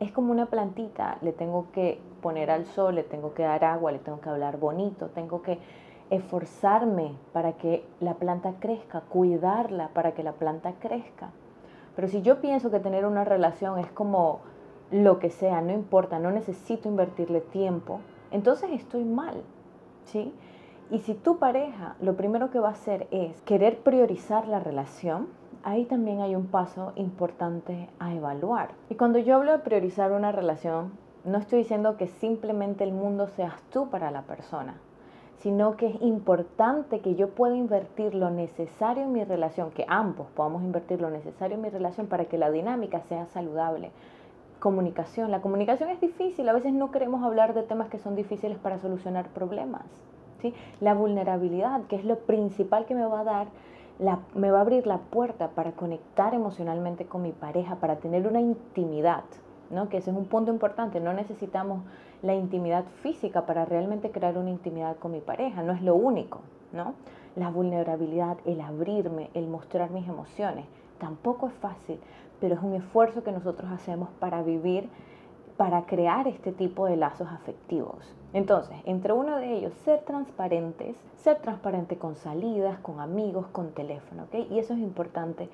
es 0.00 0.10
como 0.12 0.32
una 0.32 0.46
plantita, 0.46 1.18
le 1.20 1.32
tengo 1.32 1.66
que 1.72 2.00
poner 2.22 2.50
al 2.50 2.64
sol, 2.64 2.94
le 2.94 3.02
tengo 3.02 3.34
que 3.34 3.42
dar 3.42 3.64
agua, 3.64 3.92
le 3.92 3.98
tengo 3.98 4.20
que 4.20 4.30
hablar 4.30 4.58
bonito, 4.58 5.08
tengo 5.08 5.42
que 5.42 5.58
esforzarme 6.08 7.14
para 7.32 7.52
que 7.52 7.84
la 8.00 8.14
planta 8.14 8.54
crezca, 8.58 9.02
cuidarla 9.02 9.88
para 9.88 10.12
que 10.12 10.22
la 10.22 10.32
planta 10.32 10.72
crezca. 10.80 11.30
Pero 11.94 12.08
si 12.08 12.22
yo 12.22 12.40
pienso 12.40 12.70
que 12.70 12.80
tener 12.80 13.04
una 13.04 13.24
relación 13.24 13.78
es 13.78 13.90
como 13.92 14.40
lo 14.90 15.18
que 15.18 15.30
sea, 15.30 15.60
no 15.60 15.72
importa, 15.72 16.18
no 16.18 16.30
necesito 16.30 16.88
invertirle 16.88 17.42
tiempo, 17.42 18.00
entonces 18.30 18.70
estoy 18.72 19.04
mal, 19.04 19.42
¿sí? 20.04 20.32
Y 20.90 21.00
si 21.00 21.14
tu 21.14 21.38
pareja 21.38 21.94
lo 22.00 22.16
primero 22.16 22.50
que 22.50 22.58
va 22.58 22.68
a 22.68 22.72
hacer 22.72 23.06
es 23.10 23.40
querer 23.42 23.80
priorizar 23.80 24.48
la 24.48 24.60
relación, 24.60 25.28
ahí 25.62 25.84
también 25.84 26.20
hay 26.20 26.34
un 26.34 26.46
paso 26.46 26.92
importante 26.96 27.88
a 27.98 28.14
evaluar. 28.14 28.70
Y 28.88 28.94
cuando 28.94 29.18
yo 29.18 29.36
hablo 29.36 29.52
de 29.52 29.58
priorizar 29.58 30.12
una 30.12 30.32
relación, 30.32 30.92
no 31.24 31.38
estoy 31.38 31.60
diciendo 31.60 31.96
que 31.96 32.06
simplemente 32.06 32.84
el 32.84 32.92
mundo 32.92 33.28
seas 33.28 33.62
tú 33.70 33.90
para 33.90 34.10
la 34.10 34.22
persona, 34.22 34.74
sino 35.38 35.76
que 35.76 35.88
es 35.88 36.02
importante 36.02 37.00
que 37.00 37.14
yo 37.14 37.30
pueda 37.30 37.56
invertir 37.56 38.14
lo 38.14 38.30
necesario 38.30 39.02
en 39.02 39.12
mi 39.12 39.24
relación, 39.24 39.70
que 39.70 39.84
ambos 39.88 40.28
podamos 40.34 40.62
invertir 40.62 41.00
lo 41.00 41.10
necesario 41.10 41.56
en 41.56 41.62
mi 41.62 41.68
relación 41.68 42.06
para 42.06 42.26
que 42.26 42.38
la 42.38 42.50
dinámica 42.50 43.00
sea 43.00 43.26
saludable, 43.26 43.90
comunicación. 44.60 45.30
La 45.30 45.40
comunicación 45.40 45.90
es 45.90 46.00
difícil, 46.00 46.48
a 46.48 46.52
veces 46.52 46.72
no 46.72 46.90
queremos 46.90 47.22
hablar 47.22 47.54
de 47.54 47.62
temas 47.62 47.88
que 47.88 47.98
son 47.98 48.16
difíciles 48.16 48.58
para 48.58 48.78
solucionar 48.78 49.28
problemas. 49.28 49.84
¿sí? 50.40 50.54
La 50.80 50.94
vulnerabilidad, 50.94 51.82
que 51.84 51.96
es 51.96 52.04
lo 52.04 52.18
principal 52.20 52.86
que 52.86 52.94
me 52.94 53.06
va 53.06 53.20
a 53.20 53.24
dar, 53.24 53.46
me 54.34 54.50
va 54.50 54.58
a 54.58 54.60
abrir 54.62 54.86
la 54.86 54.98
puerta 54.98 55.48
para 55.48 55.72
conectar 55.72 56.34
emocionalmente 56.34 57.04
con 57.04 57.22
mi 57.22 57.32
pareja, 57.32 57.76
para 57.76 57.96
tener 57.96 58.26
una 58.26 58.40
intimidad, 58.40 59.24
¿no? 59.70 59.88
que 59.88 59.98
ese 59.98 60.10
es 60.10 60.16
un 60.16 60.26
punto 60.26 60.50
importante. 60.50 61.00
No 61.00 61.12
necesitamos 61.12 61.82
la 62.22 62.34
intimidad 62.34 62.84
física 63.02 63.46
para 63.46 63.64
realmente 63.64 64.10
crear 64.10 64.38
una 64.38 64.50
intimidad 64.50 64.96
con 64.96 65.12
mi 65.12 65.20
pareja, 65.20 65.62
no 65.62 65.72
es 65.72 65.82
lo 65.82 65.94
único. 65.94 66.40
¿no? 66.72 66.94
La 67.36 67.50
vulnerabilidad, 67.50 68.38
el 68.44 68.60
abrirme, 68.60 69.30
el 69.34 69.46
mostrar 69.46 69.90
mis 69.90 70.08
emociones, 70.08 70.66
tampoco 70.98 71.48
es 71.48 71.54
fácil, 71.54 71.98
pero 72.40 72.54
es 72.54 72.62
un 72.62 72.74
esfuerzo 72.74 73.22
que 73.22 73.32
nosotros 73.32 73.70
hacemos 73.70 74.08
para 74.18 74.42
vivir, 74.42 74.88
para 75.56 75.82
crear 75.82 76.26
este 76.26 76.52
tipo 76.52 76.86
de 76.86 76.96
lazos 76.96 77.28
afectivos. 77.30 78.14
Entonces, 78.32 78.76
entre 78.84 79.12
uno 79.12 79.36
de 79.36 79.54
ellos, 79.56 79.72
ser 79.84 80.00
transparentes, 80.00 80.96
ser 81.16 81.38
transparente 81.38 81.96
con 81.96 82.14
salidas, 82.14 82.78
con 82.78 83.00
amigos, 83.00 83.46
con 83.48 83.72
teléfono, 83.72 84.24
¿ok? 84.24 84.50
Y 84.50 84.58
eso 84.58 84.74
es 84.74 84.80
importante. 84.80 85.48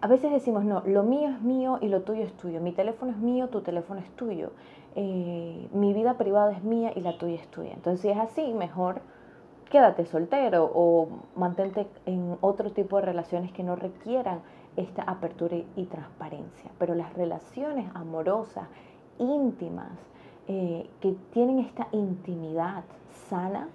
A 0.00 0.06
veces 0.06 0.30
decimos, 0.32 0.64
no, 0.64 0.82
lo 0.86 1.02
mío 1.02 1.28
es 1.28 1.42
mío 1.42 1.78
y 1.82 1.88
lo 1.88 2.02
tuyo 2.02 2.22
es 2.22 2.32
tuyo. 2.34 2.60
Mi 2.60 2.72
teléfono 2.72 3.12
es 3.12 3.18
mío, 3.18 3.48
tu 3.48 3.60
teléfono 3.60 4.00
es 4.00 4.10
tuyo. 4.12 4.52
Eh, 4.94 5.68
mi 5.72 5.92
vida 5.92 6.16
privada 6.16 6.52
es 6.52 6.62
mía 6.62 6.92
y 6.94 7.00
la 7.00 7.18
tuya 7.18 7.34
es 7.34 7.48
tuya. 7.48 7.72
Entonces, 7.74 8.00
si 8.00 8.08
es 8.08 8.18
así, 8.18 8.54
mejor 8.54 9.02
quédate 9.70 10.06
soltero 10.06 10.70
o 10.72 11.08
mantente 11.36 11.86
en 12.06 12.38
otro 12.40 12.70
tipo 12.72 12.96
de 12.96 13.02
relaciones 13.02 13.52
que 13.52 13.62
no 13.62 13.76
requieran 13.76 14.40
esta 14.76 15.02
apertura 15.02 15.56
y 15.76 15.84
transparencia. 15.84 16.70
Pero 16.78 16.94
las 16.94 17.12
relaciones 17.14 17.90
amorosas, 17.94 18.68
íntimas, 19.18 19.92
eh, 20.48 20.88
que 21.00 21.14
tienen 21.32 21.60
esta 21.60 21.88
intimidad 21.92 22.84
sana, 23.28 23.68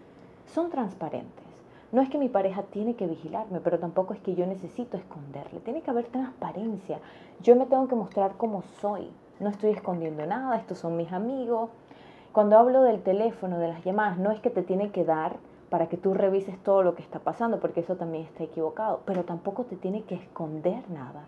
son 0.47 0.69
transparentes. 0.69 1.43
No 1.91 2.01
es 2.01 2.09
que 2.09 2.17
mi 2.17 2.29
pareja 2.29 2.63
tiene 2.63 2.95
que 2.95 3.05
vigilarme, 3.05 3.59
pero 3.59 3.77
tampoco 3.77 4.15
es 4.15 4.19
que 4.21 4.33
yo 4.33 4.47
necesito 4.47 4.97
esconderle. 4.97 5.59
Tiene 5.59 5.83
que 5.83 5.91
haber 5.91 6.05
transparencia. 6.05 6.99
Yo 7.41 7.55
me 7.55 7.67
tengo 7.67 7.87
que 7.87 7.93
mostrar 7.93 8.37
como 8.37 8.63
soy. 8.81 9.11
No 9.39 9.49
estoy 9.49 9.69
escondiendo 9.69 10.25
nada, 10.25 10.57
estos 10.57 10.79
son 10.79 10.97
mis 10.97 11.11
amigos. 11.11 11.69
Cuando 12.31 12.57
hablo 12.57 12.81
del 12.81 13.03
teléfono, 13.03 13.59
de 13.59 13.67
las 13.67 13.85
llamadas, 13.85 14.17
no 14.17 14.31
es 14.31 14.39
que 14.39 14.49
te 14.49 14.63
tiene 14.63 14.89
que 14.89 15.05
dar 15.05 15.37
para 15.69 15.87
que 15.87 15.97
tú 15.97 16.15
revises 16.15 16.57
todo 16.63 16.81
lo 16.81 16.95
que 16.95 17.03
está 17.03 17.19
pasando, 17.19 17.59
porque 17.59 17.81
eso 17.81 17.95
también 17.95 18.23
está 18.23 18.43
equivocado, 18.43 19.01
pero 19.05 19.23
tampoco 19.25 19.65
te 19.65 19.75
tiene 19.75 20.01
que 20.03 20.15
esconder 20.15 20.89
nada. 20.89 21.25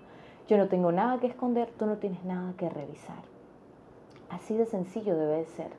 Yo 0.47 0.57
no 0.57 0.67
tengo 0.67 0.91
nada 0.91 1.19
que 1.19 1.27
esconder, 1.27 1.69
tú 1.77 1.85
no 1.85 1.97
tienes 1.97 2.23
nada 2.23 2.53
que 2.57 2.69
revisar. 2.69 3.34
Así 4.29 4.55
de 4.55 4.65
sencillo 4.65 5.15
debe 5.15 5.45
ser. 5.45 5.71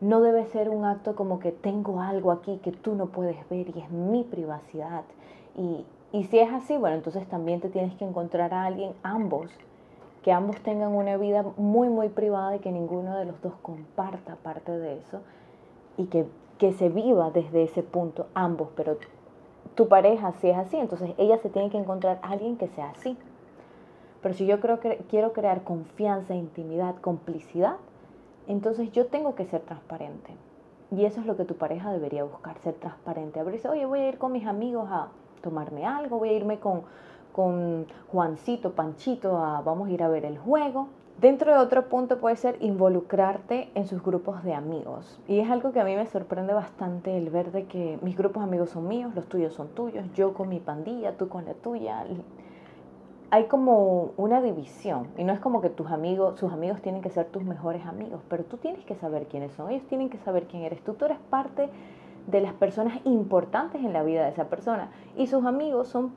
No 0.00 0.20
debe 0.20 0.46
ser 0.46 0.70
un 0.70 0.84
acto 0.84 1.14
como 1.14 1.40
que 1.40 1.52
tengo 1.52 2.00
algo 2.00 2.32
aquí 2.32 2.58
que 2.62 2.72
tú 2.72 2.94
no 2.94 3.06
puedes 3.06 3.48
ver 3.48 3.68
y 3.74 3.80
es 3.80 3.90
mi 3.90 4.24
privacidad. 4.24 5.04
Y, 5.56 5.84
y 6.12 6.24
si 6.24 6.38
es 6.38 6.52
así, 6.52 6.76
bueno, 6.76 6.96
entonces 6.96 7.26
también 7.28 7.60
te 7.60 7.68
tienes 7.68 7.94
que 7.96 8.04
encontrar 8.04 8.54
a 8.54 8.64
alguien, 8.64 8.94
ambos, 9.02 9.50
que 10.22 10.32
ambos 10.32 10.60
tengan 10.60 10.92
una 10.92 11.16
vida 11.16 11.44
muy, 11.56 11.88
muy 11.88 12.08
privada 12.08 12.56
y 12.56 12.60
que 12.60 12.72
ninguno 12.72 13.16
de 13.18 13.26
los 13.26 13.40
dos 13.42 13.54
comparta 13.62 14.36
parte 14.36 14.72
de 14.72 14.98
eso 14.98 15.20
y 15.96 16.06
que 16.06 16.26
que 16.60 16.74
se 16.74 16.90
viva 16.90 17.30
desde 17.30 17.62
ese 17.62 17.82
punto 17.82 18.26
ambos, 18.34 18.68
pero 18.76 18.98
tu 19.74 19.88
pareja 19.88 20.32
si 20.42 20.50
es 20.50 20.58
así, 20.58 20.76
entonces 20.76 21.12
ella 21.16 21.38
se 21.38 21.48
tiene 21.48 21.70
que 21.70 21.78
encontrar 21.78 22.20
alguien 22.22 22.58
que 22.58 22.68
sea 22.68 22.90
así. 22.90 23.16
Pero 24.22 24.34
si 24.34 24.46
yo 24.46 24.60
creo 24.60 24.80
que 24.80 24.98
quiero 25.08 25.32
crear 25.32 25.64
confianza, 25.64 26.34
intimidad, 26.34 26.96
complicidad, 26.96 27.76
entonces 28.46 28.92
yo 28.92 29.06
tengo 29.06 29.34
que 29.34 29.46
ser 29.46 29.62
transparente. 29.62 30.34
Y 30.90 31.04
eso 31.04 31.20
es 31.20 31.26
lo 31.26 31.36
que 31.36 31.44
tu 31.44 31.54
pareja 31.54 31.92
debería 31.92 32.24
buscar, 32.24 32.58
ser 32.58 32.74
transparente. 32.74 33.38
Abrirse, 33.38 33.68
oye, 33.68 33.86
voy 33.86 34.00
a 34.00 34.08
ir 34.08 34.18
con 34.18 34.32
mis 34.32 34.46
amigos 34.46 34.88
a 34.90 35.08
tomarme 35.40 35.86
algo, 35.86 36.18
voy 36.18 36.30
a 36.30 36.32
irme 36.32 36.58
con, 36.58 36.82
con 37.32 37.86
Juancito, 38.10 38.72
Panchito, 38.72 39.38
a, 39.38 39.62
vamos 39.62 39.88
a 39.88 39.92
ir 39.92 40.02
a 40.02 40.08
ver 40.08 40.24
el 40.24 40.36
juego. 40.36 40.88
Dentro 41.20 41.52
de 41.52 41.58
otro 41.58 41.88
punto 41.88 42.18
puede 42.18 42.36
ser 42.36 42.56
involucrarte 42.60 43.70
en 43.74 43.86
sus 43.86 44.02
grupos 44.02 44.42
de 44.42 44.54
amigos. 44.54 45.20
Y 45.28 45.38
es 45.38 45.50
algo 45.50 45.70
que 45.70 45.78
a 45.78 45.84
mí 45.84 45.94
me 45.94 46.06
sorprende 46.06 46.54
bastante 46.54 47.16
el 47.16 47.28
ver 47.30 47.52
de 47.52 47.66
que 47.66 47.98
mis 48.02 48.16
grupos 48.16 48.42
de 48.42 48.48
amigos 48.48 48.70
son 48.70 48.88
míos, 48.88 49.14
los 49.14 49.26
tuyos 49.26 49.52
son 49.52 49.68
tuyos, 49.68 50.04
yo 50.14 50.32
con 50.32 50.48
mi 50.48 50.60
pandilla, 50.60 51.16
tú 51.16 51.28
con 51.28 51.44
la 51.44 51.52
tuya. 51.54 52.04
Hay 53.32 53.44
como 53.44 54.12
una 54.16 54.42
división 54.42 55.06
y 55.16 55.22
no 55.22 55.32
es 55.32 55.38
como 55.38 55.60
que 55.60 55.70
tus 55.70 55.90
amigos, 55.90 56.40
sus 56.40 56.52
amigos 56.52 56.82
tienen 56.82 57.00
que 57.00 57.10
ser 57.10 57.26
tus 57.26 57.44
mejores 57.44 57.86
amigos, 57.86 58.20
pero 58.28 58.44
tú 58.44 58.56
tienes 58.56 58.84
que 58.84 58.96
saber 58.96 59.26
quiénes 59.26 59.52
son, 59.52 59.70
ellos 59.70 59.86
tienen 59.86 60.10
que 60.10 60.18
saber 60.18 60.46
quién 60.48 60.64
eres 60.64 60.82
tú, 60.82 60.94
tú 60.94 61.04
eres 61.04 61.18
parte 61.30 61.68
de 62.26 62.40
las 62.40 62.52
personas 62.54 62.98
importantes 63.04 63.82
en 63.84 63.92
la 63.92 64.02
vida 64.02 64.24
de 64.24 64.30
esa 64.30 64.46
persona 64.48 64.90
y 65.16 65.28
sus 65.28 65.44
amigos 65.44 65.86
son 65.86 66.12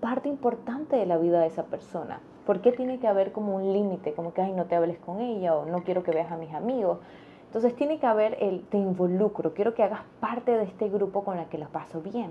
parte 0.00 0.28
importante 0.28 0.96
de 0.96 1.06
la 1.06 1.18
vida 1.18 1.40
de 1.40 1.48
esa 1.48 1.64
persona. 1.64 2.20
¿Por 2.46 2.60
qué 2.60 2.72
tiene 2.72 2.98
que 2.98 3.08
haber 3.08 3.32
como 3.32 3.56
un 3.56 3.72
límite? 3.72 4.14
Como 4.14 4.32
que, 4.32 4.42
ay, 4.42 4.52
no 4.52 4.66
te 4.66 4.74
hables 4.74 4.98
con 4.98 5.20
ella 5.20 5.56
o 5.56 5.64
no 5.66 5.84
quiero 5.84 6.02
que 6.02 6.10
veas 6.10 6.30
a 6.32 6.36
mis 6.36 6.52
amigos. 6.54 6.98
Entonces 7.46 7.76
tiene 7.76 7.98
que 7.98 8.06
haber 8.06 8.36
el 8.40 8.62
te 8.64 8.78
involucro, 8.78 9.52
quiero 9.52 9.74
que 9.74 9.82
hagas 9.82 10.00
parte 10.20 10.56
de 10.56 10.64
este 10.64 10.88
grupo 10.88 11.22
con 11.22 11.38
el 11.38 11.46
que 11.46 11.58
lo 11.58 11.68
paso 11.68 12.00
bien. 12.00 12.30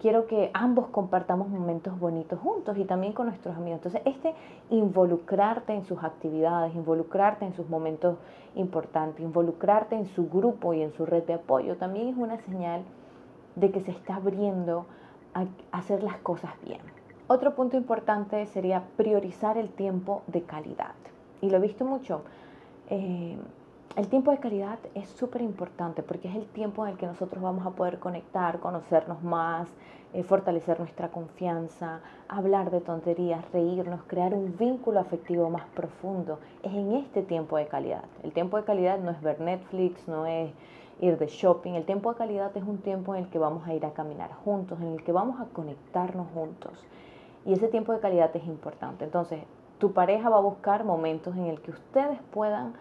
Quiero 0.00 0.26
que 0.26 0.50
ambos 0.54 0.88
compartamos 0.88 1.48
momentos 1.48 1.98
bonitos 1.98 2.38
juntos 2.38 2.76
y 2.78 2.84
también 2.84 3.12
con 3.12 3.26
nuestros 3.26 3.56
amigos. 3.56 3.80
Entonces, 3.84 4.02
este 4.04 4.34
involucrarte 4.70 5.74
en 5.74 5.84
sus 5.84 6.02
actividades, 6.02 6.74
involucrarte 6.74 7.44
en 7.44 7.54
sus 7.54 7.68
momentos 7.68 8.16
importantes, 8.54 9.20
involucrarte 9.20 9.96
en 9.96 10.06
su 10.06 10.28
grupo 10.28 10.74
y 10.74 10.82
en 10.82 10.92
su 10.92 11.06
red 11.06 11.24
de 11.24 11.34
apoyo, 11.34 11.76
también 11.76 12.08
es 12.08 12.16
una 12.16 12.38
señal 12.38 12.82
de 13.56 13.70
que 13.70 13.80
se 13.80 13.90
está 13.90 14.16
abriendo 14.16 14.86
a 15.34 15.46
hacer 15.72 16.02
las 16.02 16.16
cosas 16.18 16.52
bien. 16.64 16.80
Otro 17.26 17.54
punto 17.54 17.76
importante 17.76 18.46
sería 18.46 18.84
priorizar 18.96 19.58
el 19.58 19.68
tiempo 19.68 20.22
de 20.26 20.42
calidad. 20.42 20.94
Y 21.40 21.50
lo 21.50 21.58
he 21.58 21.60
visto 21.60 21.84
mucho. 21.84 22.22
Eh, 22.88 23.36
el 23.96 24.08
tiempo 24.08 24.30
de 24.30 24.38
calidad 24.38 24.78
es 24.94 25.08
súper 25.08 25.42
importante 25.42 26.02
porque 26.02 26.28
es 26.28 26.36
el 26.36 26.46
tiempo 26.46 26.86
en 26.86 26.92
el 26.92 26.98
que 26.98 27.06
nosotros 27.06 27.42
vamos 27.42 27.66
a 27.66 27.70
poder 27.70 27.98
conectar, 27.98 28.60
conocernos 28.60 29.22
más, 29.22 29.68
eh, 30.14 30.22
fortalecer 30.22 30.78
nuestra 30.78 31.08
confianza, 31.08 32.00
hablar 32.28 32.70
de 32.70 32.80
tonterías, 32.80 33.44
reírnos, 33.52 34.02
crear 34.06 34.34
un 34.34 34.56
vínculo 34.56 35.00
afectivo 35.00 35.50
más 35.50 35.66
profundo. 35.74 36.38
Es 36.62 36.72
en 36.72 36.92
este 36.94 37.22
tiempo 37.22 37.56
de 37.56 37.66
calidad. 37.66 38.04
El 38.22 38.32
tiempo 38.32 38.56
de 38.56 38.64
calidad 38.64 38.98
no 39.00 39.10
es 39.10 39.20
ver 39.20 39.40
Netflix, 39.40 40.06
no 40.06 40.26
es 40.26 40.52
ir 41.00 41.18
de 41.18 41.26
shopping. 41.26 41.72
El 41.72 41.84
tiempo 41.84 42.12
de 42.12 42.18
calidad 42.18 42.56
es 42.56 42.62
un 42.62 42.78
tiempo 42.78 43.14
en 43.14 43.24
el 43.24 43.30
que 43.30 43.38
vamos 43.38 43.66
a 43.66 43.74
ir 43.74 43.84
a 43.84 43.92
caminar 43.92 44.32
juntos, 44.44 44.80
en 44.80 44.92
el 44.92 45.04
que 45.04 45.12
vamos 45.12 45.40
a 45.40 45.46
conectarnos 45.46 46.28
juntos. 46.32 46.72
Y 47.44 47.52
ese 47.52 47.68
tiempo 47.68 47.92
de 47.92 48.00
calidad 48.00 48.34
es 48.34 48.46
importante. 48.46 49.04
Entonces, 49.04 49.40
tu 49.78 49.92
pareja 49.92 50.28
va 50.28 50.38
a 50.38 50.40
buscar 50.40 50.84
momentos 50.84 51.36
en 51.36 51.46
el 51.46 51.60
que 51.60 51.72
ustedes 51.72 52.18
puedan 52.30 52.74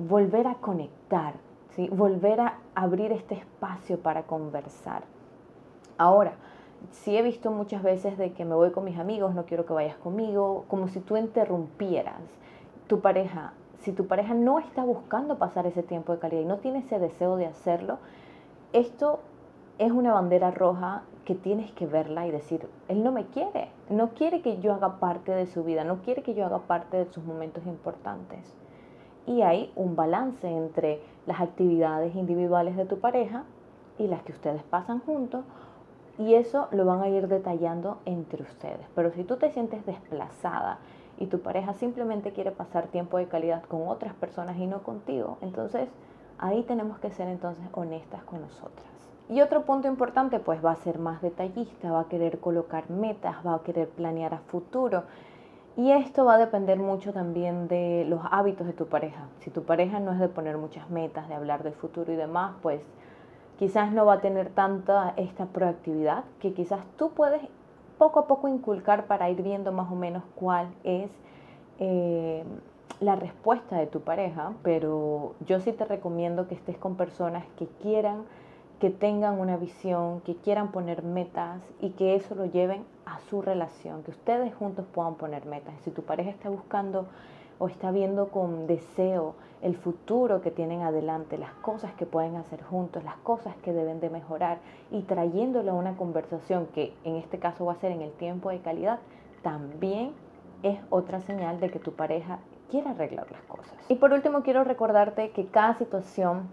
volver 0.00 0.46
a 0.46 0.54
conectar, 0.54 1.34
¿sí? 1.70 1.88
volver 1.90 2.40
a 2.40 2.58
abrir 2.74 3.12
este 3.12 3.34
espacio 3.34 3.98
para 4.00 4.22
conversar. 4.22 5.02
Ahora, 5.98 6.32
sí 6.90 7.16
he 7.16 7.22
visto 7.22 7.50
muchas 7.50 7.82
veces 7.82 8.16
de 8.16 8.32
que 8.32 8.44
me 8.44 8.54
voy 8.54 8.70
con 8.70 8.84
mis 8.84 8.98
amigos, 8.98 9.34
no 9.34 9.44
quiero 9.44 9.66
que 9.66 9.74
vayas 9.74 9.96
conmigo, 9.98 10.64
como 10.68 10.88
si 10.88 11.00
tú 11.00 11.16
interrumpieras 11.16 12.22
tu 12.86 13.00
pareja. 13.00 13.52
Si 13.80 13.92
tu 13.92 14.06
pareja 14.06 14.34
no 14.34 14.58
está 14.58 14.84
buscando 14.84 15.38
pasar 15.38 15.66
ese 15.66 15.82
tiempo 15.82 16.12
de 16.12 16.18
calidad 16.18 16.42
y 16.42 16.46
no 16.46 16.58
tiene 16.58 16.80
ese 16.80 16.98
deseo 16.98 17.36
de 17.36 17.46
hacerlo, 17.46 17.98
esto 18.72 19.20
es 19.78 19.90
una 19.92 20.12
bandera 20.12 20.50
roja 20.50 21.02
que 21.24 21.34
tienes 21.34 21.70
que 21.72 21.86
verla 21.86 22.26
y 22.26 22.30
decir, 22.30 22.68
él 22.88 23.02
no 23.02 23.12
me 23.12 23.26
quiere, 23.26 23.68
no 23.88 24.10
quiere 24.10 24.42
que 24.42 24.60
yo 24.60 24.74
haga 24.74 24.98
parte 24.98 25.32
de 25.32 25.46
su 25.46 25.64
vida, 25.64 25.84
no 25.84 26.02
quiere 26.02 26.22
que 26.22 26.34
yo 26.34 26.44
haga 26.44 26.58
parte 26.58 26.98
de 26.98 27.06
sus 27.06 27.24
momentos 27.24 27.64
importantes 27.66 28.59
y 29.30 29.42
hay 29.42 29.70
un 29.76 29.94
balance 29.94 30.48
entre 30.48 31.00
las 31.24 31.40
actividades 31.40 32.16
individuales 32.16 32.76
de 32.76 32.84
tu 32.84 32.98
pareja 32.98 33.44
y 33.96 34.08
las 34.08 34.24
que 34.24 34.32
ustedes 34.32 34.64
pasan 34.64 34.98
juntos 34.98 35.44
y 36.18 36.34
eso 36.34 36.66
lo 36.72 36.84
van 36.84 37.00
a 37.00 37.08
ir 37.08 37.28
detallando 37.28 37.98
entre 38.06 38.42
ustedes. 38.42 38.84
Pero 38.96 39.12
si 39.12 39.22
tú 39.22 39.36
te 39.36 39.52
sientes 39.52 39.86
desplazada 39.86 40.78
y 41.16 41.26
tu 41.26 41.38
pareja 41.38 41.74
simplemente 41.74 42.32
quiere 42.32 42.50
pasar 42.50 42.88
tiempo 42.88 43.18
de 43.18 43.28
calidad 43.28 43.62
con 43.62 43.86
otras 43.86 44.14
personas 44.14 44.56
y 44.58 44.66
no 44.66 44.82
contigo, 44.82 45.38
entonces 45.42 45.88
ahí 46.38 46.64
tenemos 46.64 46.98
que 46.98 47.12
ser 47.12 47.28
entonces 47.28 47.64
honestas 47.72 48.24
con 48.24 48.40
nosotras. 48.40 48.88
Y 49.28 49.42
otro 49.42 49.62
punto 49.62 49.86
importante 49.86 50.40
pues 50.40 50.64
va 50.64 50.72
a 50.72 50.76
ser 50.76 50.98
más 50.98 51.22
detallista, 51.22 51.92
va 51.92 52.00
a 52.00 52.08
querer 52.08 52.40
colocar 52.40 52.90
metas, 52.90 53.36
va 53.46 53.54
a 53.54 53.62
querer 53.62 53.88
planear 53.90 54.34
a 54.34 54.38
futuro 54.38 55.04
y 55.80 55.92
esto 55.92 56.26
va 56.26 56.34
a 56.34 56.38
depender 56.38 56.78
mucho 56.78 57.14
también 57.14 57.66
de 57.66 58.04
los 58.06 58.20
hábitos 58.30 58.66
de 58.66 58.74
tu 58.74 58.88
pareja. 58.88 59.28
Si 59.38 59.48
tu 59.48 59.62
pareja 59.62 59.98
no 59.98 60.12
es 60.12 60.18
de 60.18 60.28
poner 60.28 60.58
muchas 60.58 60.90
metas, 60.90 61.26
de 61.26 61.34
hablar 61.34 61.62
del 61.62 61.72
futuro 61.72 62.12
y 62.12 62.16
demás, 62.16 62.52
pues 62.60 62.82
quizás 63.58 63.90
no 63.90 64.04
va 64.04 64.14
a 64.14 64.20
tener 64.20 64.50
tanta 64.50 65.14
esta 65.16 65.46
proactividad 65.46 66.24
que 66.38 66.52
quizás 66.52 66.80
tú 66.98 67.12
puedes 67.12 67.40
poco 67.96 68.20
a 68.20 68.26
poco 68.26 68.46
inculcar 68.46 69.06
para 69.06 69.30
ir 69.30 69.42
viendo 69.42 69.72
más 69.72 69.90
o 69.90 69.94
menos 69.94 70.22
cuál 70.34 70.68
es 70.84 71.10
eh, 71.78 72.44
la 73.00 73.16
respuesta 73.16 73.76
de 73.76 73.86
tu 73.86 74.02
pareja. 74.02 74.52
Pero 74.62 75.34
yo 75.46 75.60
sí 75.60 75.72
te 75.72 75.86
recomiendo 75.86 76.46
que 76.46 76.56
estés 76.56 76.76
con 76.76 76.96
personas 76.96 77.46
que 77.56 77.66
quieran 77.80 78.24
que 78.80 78.90
tengan 78.90 79.38
una 79.38 79.58
visión, 79.58 80.22
que 80.22 80.36
quieran 80.36 80.72
poner 80.72 81.02
metas 81.02 81.60
y 81.80 81.90
que 81.90 82.14
eso 82.14 82.34
lo 82.34 82.46
lleven 82.46 82.84
a 83.04 83.20
su 83.28 83.42
relación, 83.42 84.02
que 84.02 84.10
ustedes 84.10 84.54
juntos 84.54 84.86
puedan 84.92 85.16
poner 85.16 85.44
metas. 85.44 85.74
Si 85.84 85.90
tu 85.90 86.02
pareja 86.02 86.30
está 86.30 86.48
buscando 86.48 87.06
o 87.58 87.68
está 87.68 87.90
viendo 87.90 88.28
con 88.28 88.66
deseo 88.66 89.34
el 89.60 89.76
futuro 89.76 90.40
que 90.40 90.50
tienen 90.50 90.80
adelante, 90.80 91.36
las 91.36 91.52
cosas 91.56 91.92
que 91.92 92.06
pueden 92.06 92.36
hacer 92.36 92.62
juntos, 92.62 93.04
las 93.04 93.16
cosas 93.16 93.54
que 93.62 93.74
deben 93.74 94.00
de 94.00 94.08
mejorar 94.08 94.58
y 94.90 95.02
trayéndolo 95.02 95.72
a 95.72 95.74
una 95.74 95.98
conversación 95.98 96.66
que 96.74 96.94
en 97.04 97.16
este 97.16 97.38
caso 97.38 97.66
va 97.66 97.72
a 97.72 97.76
ser 97.76 97.92
en 97.92 98.00
el 98.00 98.12
tiempo 98.12 98.48
de 98.48 98.60
calidad, 98.60 98.98
también 99.42 100.12
es 100.62 100.78
otra 100.88 101.20
señal 101.20 101.60
de 101.60 101.70
que 101.70 101.78
tu 101.78 101.92
pareja 101.92 102.38
quiere 102.70 102.88
arreglar 102.88 103.30
las 103.30 103.42
cosas. 103.42 103.74
Y 103.90 103.96
por 103.96 104.12
último 104.12 104.42
quiero 104.42 104.64
recordarte 104.64 105.32
que 105.32 105.46
cada 105.46 105.74
situación 105.74 106.48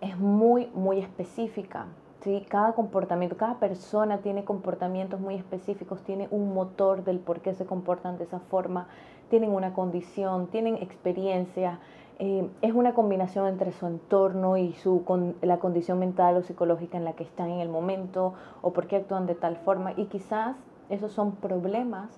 es 0.00 0.18
muy, 0.18 0.68
muy 0.74 1.00
específica. 1.00 1.86
¿sí? 2.22 2.44
Cada 2.48 2.72
comportamiento, 2.72 3.36
cada 3.36 3.58
persona 3.58 4.18
tiene 4.18 4.44
comportamientos 4.44 5.20
muy 5.20 5.34
específicos, 5.34 6.02
tiene 6.02 6.28
un 6.30 6.54
motor 6.54 7.04
del 7.04 7.18
por 7.18 7.40
qué 7.40 7.54
se 7.54 7.66
comportan 7.66 8.18
de 8.18 8.24
esa 8.24 8.40
forma, 8.40 8.88
tienen 9.30 9.50
una 9.50 9.72
condición, 9.74 10.48
tienen 10.48 10.76
experiencia. 10.76 11.78
Eh, 12.18 12.48
es 12.62 12.72
una 12.72 12.94
combinación 12.94 13.46
entre 13.46 13.72
su 13.72 13.86
entorno 13.86 14.56
y 14.56 14.72
su, 14.74 15.04
con, 15.04 15.36
la 15.42 15.58
condición 15.58 15.98
mental 15.98 16.36
o 16.36 16.42
psicológica 16.42 16.96
en 16.96 17.04
la 17.04 17.12
que 17.12 17.24
están 17.24 17.50
en 17.50 17.60
el 17.60 17.68
momento 17.68 18.34
o 18.62 18.72
por 18.72 18.86
qué 18.86 18.96
actúan 18.96 19.26
de 19.26 19.34
tal 19.34 19.56
forma. 19.56 19.92
Y 19.96 20.06
quizás 20.06 20.56
esos 20.88 21.12
son 21.12 21.32
problemas 21.32 22.10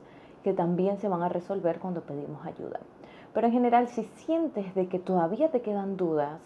que 0.44 0.52
también 0.52 0.98
se 0.98 1.08
van 1.08 1.22
a 1.22 1.28
resolver 1.28 1.80
cuando 1.80 2.02
pedimos 2.02 2.44
ayuda. 2.46 2.80
Pero 3.34 3.48
en 3.48 3.52
general, 3.52 3.88
si 3.88 4.04
sientes 4.04 4.74
de 4.74 4.86
que 4.88 4.98
todavía 4.98 5.50
te 5.50 5.60
quedan 5.60 5.96
dudas, 5.96 6.40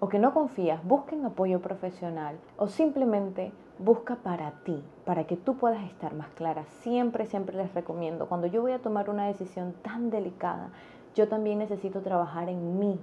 o 0.00 0.08
que 0.08 0.18
no 0.18 0.32
confías, 0.32 0.82
busquen 0.82 1.24
apoyo 1.26 1.60
profesional 1.60 2.38
o 2.56 2.68
simplemente 2.68 3.52
busca 3.78 4.16
para 4.16 4.50
ti, 4.64 4.82
para 5.04 5.24
que 5.24 5.36
tú 5.36 5.56
puedas 5.56 5.84
estar 5.84 6.14
más 6.14 6.28
clara. 6.30 6.64
Siempre, 6.80 7.26
siempre 7.26 7.56
les 7.56 7.72
recomiendo, 7.74 8.26
cuando 8.26 8.46
yo 8.46 8.62
voy 8.62 8.72
a 8.72 8.82
tomar 8.82 9.10
una 9.10 9.26
decisión 9.26 9.74
tan 9.82 10.10
delicada, 10.10 10.70
yo 11.14 11.28
también 11.28 11.58
necesito 11.58 12.00
trabajar 12.00 12.48
en 12.48 12.78
mí, 12.78 12.98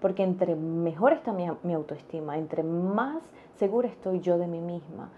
porque 0.00 0.22
entre 0.22 0.54
mejor 0.54 1.12
está 1.12 1.32
mi, 1.32 1.74
autoestima, 1.74 2.38
entre 2.38 2.62
más 2.62 3.22
segura 3.56 3.88
estoy 3.88 4.20
yo 4.20 4.38
de 4.38 4.46
mí 4.46 4.60
misma, 4.60 5.10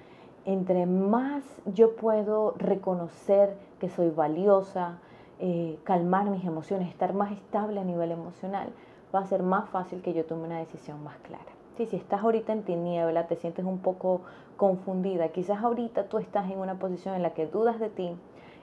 entre 0.45 0.87
más 0.87 1.45
yo 1.67 1.95
puedo 1.97 2.55
reconocer 2.57 3.57
que 3.81 3.91
soy 3.91 4.11
valiosa, 4.11 4.99
eh, 5.41 5.79
calmar 5.85 6.31
mis 6.31 6.45
emociones, 6.45 6.89
estar 6.89 7.13
más 7.13 7.33
estable 7.33 7.81
a 7.81 7.85
nivel 7.85 8.13
emocional, 8.13 8.71
va 9.15 9.21
a 9.21 9.27
ser 9.27 9.43
más 9.43 9.69
fácil 9.71 10.03
que 10.03 10.13
yo 10.13 10.25
tome 10.25 10.45
una 10.45 10.59
decisión 10.59 11.03
más 11.03 11.17
clara. 11.19 11.45
si 11.77 11.97
estás 11.97 12.23
ahorita 12.23 12.53
en 12.53 12.65
tiniebla, 12.65 13.27
te 13.29 13.37
sientes 13.37 13.65
un 13.65 13.79
poco 13.79 14.23
confundida, 14.57 15.29
quizás 15.29 15.63
ahorita 15.63 16.09
tú 16.09 16.19
estás 16.19 16.51
en 16.51 16.59
una 16.59 16.75
posición 16.75 17.15
en 17.15 17.23
la 17.23 17.35
que 17.35 17.47
dudas 17.47 17.79
de 17.79 17.89
ti, 17.89 18.11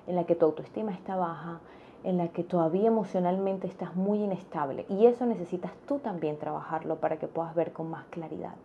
en 0.07 0.15
la 0.15 0.25
que 0.25 0.35
tu 0.35 0.45
autoestima 0.45 0.91
está 0.91 1.15
baja, 1.15 1.59
en 2.03 2.17
la 2.17 2.27
que 2.27 2.43
todavía 2.43 2.87
emocionalmente 2.87 3.67
estás 3.67 3.95
muy 3.95 4.19
inestable 4.19 4.85
y 4.89 5.07
eso 5.07 5.25
necesitas 5.25 5.71
tú 5.87 5.97
también 5.97 6.37
trabajarlo 6.37 6.97
para 6.97 7.17
que 7.17 7.27
puedas 7.27 7.55
ver 7.55 7.73
con 7.73 7.89
más 7.89 8.05
claridad. 8.05 8.55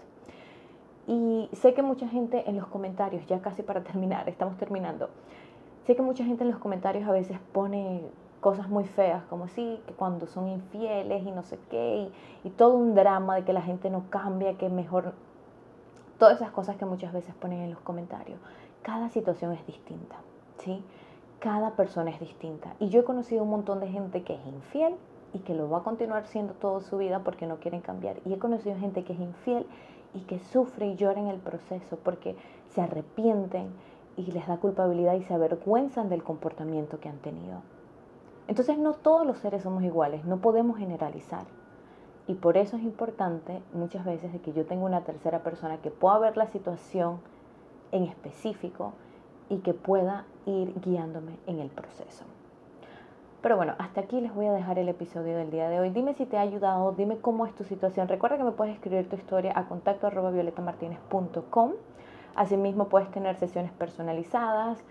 Y 1.07 1.49
sé 1.53 1.73
que 1.73 1.83
mucha 1.83 2.07
gente 2.09 2.49
en 2.49 2.57
los 2.57 2.67
comentarios, 2.67 3.27
ya 3.27 3.41
casi 3.41 3.63
para 3.63 3.83
terminar, 3.85 4.29
estamos 4.29 4.57
terminando, 4.59 5.09
sé 5.87 5.97
que 5.97 6.03
mucha 6.03 6.25
gente 6.25 6.45
en 6.45 6.51
los 6.51 6.59
comentarios 6.59 7.09
a 7.09 7.13
veces 7.13 7.39
pone 7.53 8.03
cosas 8.41 8.69
muy 8.69 8.85
feas, 8.85 9.23
como 9.25 9.49
sí, 9.49 9.81
que 9.87 9.95
cuando 9.95 10.27
son 10.27 10.49
infieles 10.49 11.23
y 11.25 11.31
no 11.31 11.43
sé 11.43 11.59
qué, 11.71 12.11
y, 12.45 12.51
todo 12.51 12.75
un 12.75 12.95
drama 12.95 13.37
de 13.37 13.45
que 13.45 13.53
la 13.53 13.63
gente 13.63 13.91
no 13.91 14.05
cambia, 14.11 14.57
que 14.57 14.69
mejor, 14.69 15.13
todas 16.19 16.37
esas 16.37 16.51
cosas 16.51 16.77
que 16.77 16.87
muchas 16.87 17.13
veces 17.13 17.35
ponen 17.35 17.61
en 17.61 17.71
los 17.71 17.81
comentarios. 17.81 18.39
Cada 18.83 19.11
situación 19.11 19.53
es 19.53 19.67
distinta, 19.67 20.17
¿sí? 20.59 20.83
Cada 21.39 21.73
persona 21.73 22.11
es 22.11 22.21
distinta. 22.21 22.75
Y 22.79 22.89
yo 22.89 23.01
he 23.01 23.05
conocido 23.05 23.43
un 23.43 23.51
montón 23.51 23.81
de 23.81 23.89
gente 23.89 24.23
que 24.23 24.35
es 24.35 24.47
infiel 24.47 24.95
y 25.33 25.41
que 25.41 25.55
lo 25.55 25.69
va 25.69 25.79
a 25.79 25.83
continuar 25.83 26.27
siendo 26.27 26.55
toda 26.55 26.81
su 26.81 26.97
vida 26.97 27.21
porque 27.21 27.47
no 27.47 27.57
quieren 27.57 27.81
cambiar. 27.81 28.17
Y 28.25 28.33
he 28.33 28.39
conocido 28.39 28.77
gente 28.77 29.05
que 29.05 29.13
es 29.13 29.21
infiel 29.21 29.67
y 30.15 30.21
que 30.21 30.39
sufre 30.39 30.87
y 30.87 30.97
llora 30.97 31.21
en 31.21 31.29
el 31.29 31.39
proceso 31.39 31.99
porque 32.03 32.37
se 32.71 32.81
arrepienten 32.81 33.69
y 34.17 34.33
les 34.33 34.47
da 34.47 34.57
culpabilidad 34.57 35.15
y 35.15 35.23
se 35.23 35.35
avergüenzan 35.35 36.09
del 36.09 36.23
comportamiento 36.23 37.01
que 37.01 37.09
han 37.09 37.19
tenido. 37.19 37.63
Entonces 38.51 38.79
no 38.79 38.95
todos 38.95 39.25
los 39.25 39.39
seres 39.39 39.63
somos 39.63 39.85
iguales, 39.85 40.25
no 40.25 40.39
podemos 40.39 40.77
generalizar. 40.77 41.45
Y 42.27 42.35
por 42.35 42.57
eso 42.57 42.77
es 42.77 42.83
importante 42.83 43.63
muchas 43.73 44.05
veces 44.05 44.33
de 44.33 44.41
que 44.41 44.53
yo 44.53 44.67
tenga 44.67 44.85
una 44.85 45.03
tercera 45.03 45.45
persona 45.45 45.77
que 45.77 45.93
pueda 45.93 46.19
ver 46.19 46.37
la 46.37 46.49
situación 46.49 47.21
en 47.93 48.03
específico 48.03 48.93
y 49.51 49.59
que 49.59 49.73
pueda 49.73 50.25
ir 50.47 50.75
guiándome 50.81 51.39
en 51.47 51.61
el 51.61 51.69
proceso. 51.69 52.25
Pero 53.41 53.55
bueno, 53.57 53.77
hasta 53.79 54.01
aquí 54.01 54.21
les 54.21 54.35
voy 54.35 54.47
a 54.47 54.53
dejar 54.53 54.81
el 54.81 54.89
episodio 54.89 55.37
del 55.37 55.53
día 55.53 55.69
de 55.69 55.79
hoy. 55.79 55.91
Dime 55.91 56.15
si 56.15 56.27
te 56.27 56.37
ha 56.37 56.41
ayudado, 56.41 56.91
dime 56.91 57.19
cómo 57.19 57.47
es 57.47 57.55
tu 57.55 57.63
situación. 57.63 58.09
Recuerda 58.09 58.37
que 58.37 58.43
me 58.43 58.51
puedes 58.51 58.75
escribir 58.75 59.09
tu 59.09 59.15
historia 59.15 59.53
a 59.55 59.69
contacto 59.69 60.09
Asimismo 62.35 62.89
puedes 62.89 63.11
tener 63.13 63.37
sesiones 63.37 63.71
personalizadas 63.71 64.83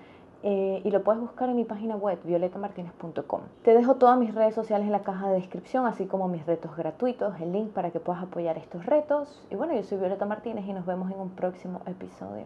eh, 0.43 0.81
y 0.83 0.91
lo 0.91 1.03
puedes 1.03 1.21
buscar 1.21 1.49
en 1.49 1.55
mi 1.55 1.65
página 1.65 1.95
web 1.95 2.19
violetamartinez.com. 2.23 3.41
Te 3.63 3.73
dejo 3.73 3.95
todas 3.95 4.17
mis 4.17 4.33
redes 4.33 4.55
sociales 4.55 4.85
en 4.85 4.91
la 4.91 5.03
caja 5.03 5.29
de 5.29 5.35
descripción, 5.35 5.85
así 5.85 6.05
como 6.05 6.27
mis 6.27 6.45
retos 6.45 6.75
gratuitos, 6.75 7.39
el 7.41 7.51
link 7.51 7.71
para 7.71 7.91
que 7.91 7.99
puedas 7.99 8.23
apoyar 8.23 8.57
estos 8.57 8.85
retos. 8.85 9.45
Y 9.49 9.55
bueno, 9.55 9.75
yo 9.75 9.83
soy 9.83 9.97
Violeta 9.97 10.25
Martínez 10.25 10.65
y 10.67 10.73
nos 10.73 10.85
vemos 10.85 11.11
en 11.11 11.19
un 11.19 11.29
próximo 11.31 11.81
episodio. 11.85 12.45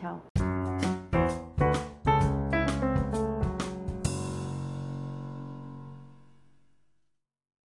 Chao. 0.00 0.33